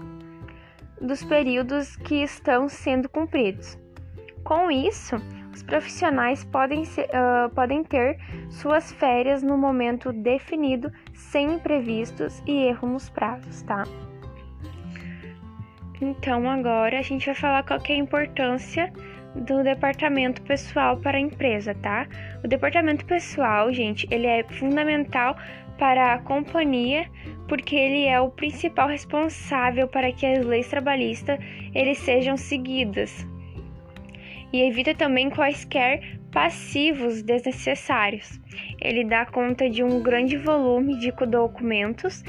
dos 1.02 1.22
períodos 1.22 1.96
que 1.96 2.22
estão 2.22 2.66
sendo 2.66 3.10
cumpridos. 3.10 3.78
Com 4.42 4.70
isso, 4.70 5.16
os 5.56 5.62
profissionais 5.62 6.44
podem, 6.44 6.84
ser, 6.84 7.06
uh, 7.06 7.48
podem 7.54 7.82
ter 7.82 8.18
suas 8.50 8.92
férias 8.92 9.42
no 9.42 9.56
momento 9.56 10.12
definido, 10.12 10.92
sem 11.14 11.54
imprevistos 11.54 12.42
e 12.46 12.66
erro 12.66 12.86
nos 12.86 13.08
prazos, 13.08 13.62
tá? 13.62 13.84
Então, 15.98 16.46
agora 16.46 16.98
a 16.98 17.02
gente 17.02 17.24
vai 17.24 17.34
falar 17.34 17.62
qual 17.62 17.80
é 17.88 17.92
a 17.92 17.96
importância 17.96 18.92
do 19.34 19.62
departamento 19.62 20.42
pessoal 20.42 20.98
para 20.98 21.16
a 21.16 21.20
empresa, 21.20 21.74
tá? 21.76 22.06
O 22.44 22.48
departamento 22.48 23.06
pessoal, 23.06 23.72
gente, 23.72 24.06
ele 24.10 24.26
é 24.26 24.44
fundamental 24.44 25.38
para 25.78 26.12
a 26.12 26.18
companhia 26.18 27.08
porque 27.48 27.76
ele 27.76 28.04
é 28.04 28.20
o 28.20 28.30
principal 28.30 28.88
responsável 28.88 29.88
para 29.88 30.12
que 30.12 30.26
as 30.26 30.44
leis 30.44 30.68
trabalhistas 30.68 31.38
eles 31.74 31.96
sejam 31.98 32.36
seguidas, 32.36 33.26
e 34.52 34.62
evita 34.62 34.94
também 34.94 35.30
quaisquer 35.30 36.18
passivos 36.32 37.22
desnecessários. 37.22 38.40
Ele 38.80 39.04
dá 39.04 39.24
conta 39.26 39.68
de 39.68 39.82
um 39.82 40.02
grande 40.02 40.36
volume 40.36 40.98
de 40.98 41.10
documentos 41.10 42.22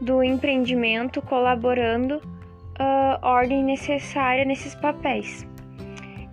do 0.00 0.22
empreendimento, 0.22 1.20
colaborando 1.20 2.20
a 2.78 3.18
uh, 3.20 3.26
ordem 3.26 3.64
necessária 3.64 4.44
nesses 4.44 4.74
papéis. 4.76 5.46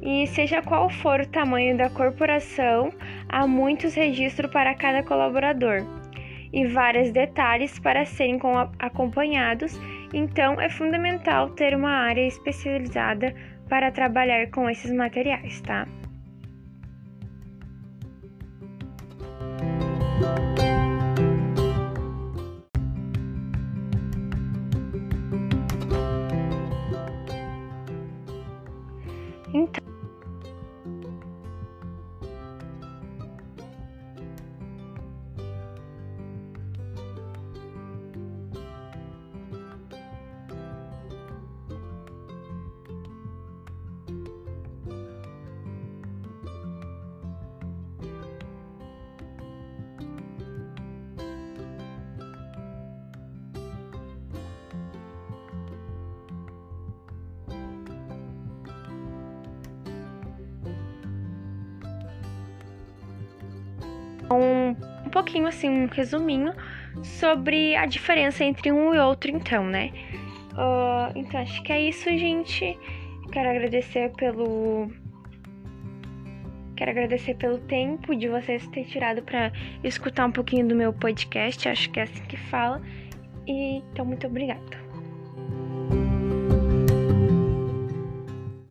E 0.01 0.27
seja 0.27 0.61
qual 0.61 0.87
for 0.89 1.21
o 1.21 1.27
tamanho 1.27 1.75
da 1.75 1.89
corporação, 1.89 2.91
há 3.27 3.47
muitos 3.47 3.95
registros 3.95 4.51
para 4.51 4.75
cada 4.75 5.01
colaborador 5.01 5.83
e 6.53 6.65
vários 6.67 7.11
detalhes 7.11 7.79
para 7.79 8.05
serem 8.05 8.39
acompanhados, 8.79 9.77
então 10.13 10.61
é 10.61 10.69
fundamental 10.69 11.49
ter 11.49 11.75
uma 11.75 11.89
área 11.89 12.25
especializada 12.25 13.35
para 13.69 13.91
trabalhar 13.91 14.49
com 14.51 14.69
esses 14.69 14.91
materiais, 14.91 15.61
tá? 15.61 15.87
Um, 64.31 64.75
um 65.05 65.09
pouquinho 65.09 65.47
assim, 65.47 65.69
um 65.69 65.87
resuminho 65.87 66.53
sobre 67.03 67.75
a 67.75 67.85
diferença 67.85 68.43
entre 68.43 68.71
um 68.71 68.93
e 68.93 68.99
outro, 68.99 69.31
então, 69.31 69.65
né? 69.65 69.91
Uh, 70.53 71.11
então, 71.15 71.41
acho 71.41 71.61
que 71.63 71.71
é 71.71 71.81
isso, 71.81 72.09
gente. 72.17 72.77
Quero 73.31 73.49
agradecer 73.49 74.11
pelo. 74.13 74.89
Quero 76.75 76.91
agradecer 76.91 77.35
pelo 77.35 77.57
tempo 77.59 78.15
de 78.15 78.27
vocês 78.27 78.65
ter 78.67 78.85
tirado 78.85 79.21
para 79.23 79.51
escutar 79.83 80.25
um 80.25 80.31
pouquinho 80.31 80.67
do 80.67 80.75
meu 80.75 80.93
podcast. 80.93 81.67
Acho 81.67 81.89
que 81.89 81.99
é 81.99 82.03
assim 82.03 82.23
que 82.23 82.37
fala. 82.37 82.81
E 83.47 83.77
então, 83.77 84.05
muito 84.05 84.27
obrigada. 84.27 84.84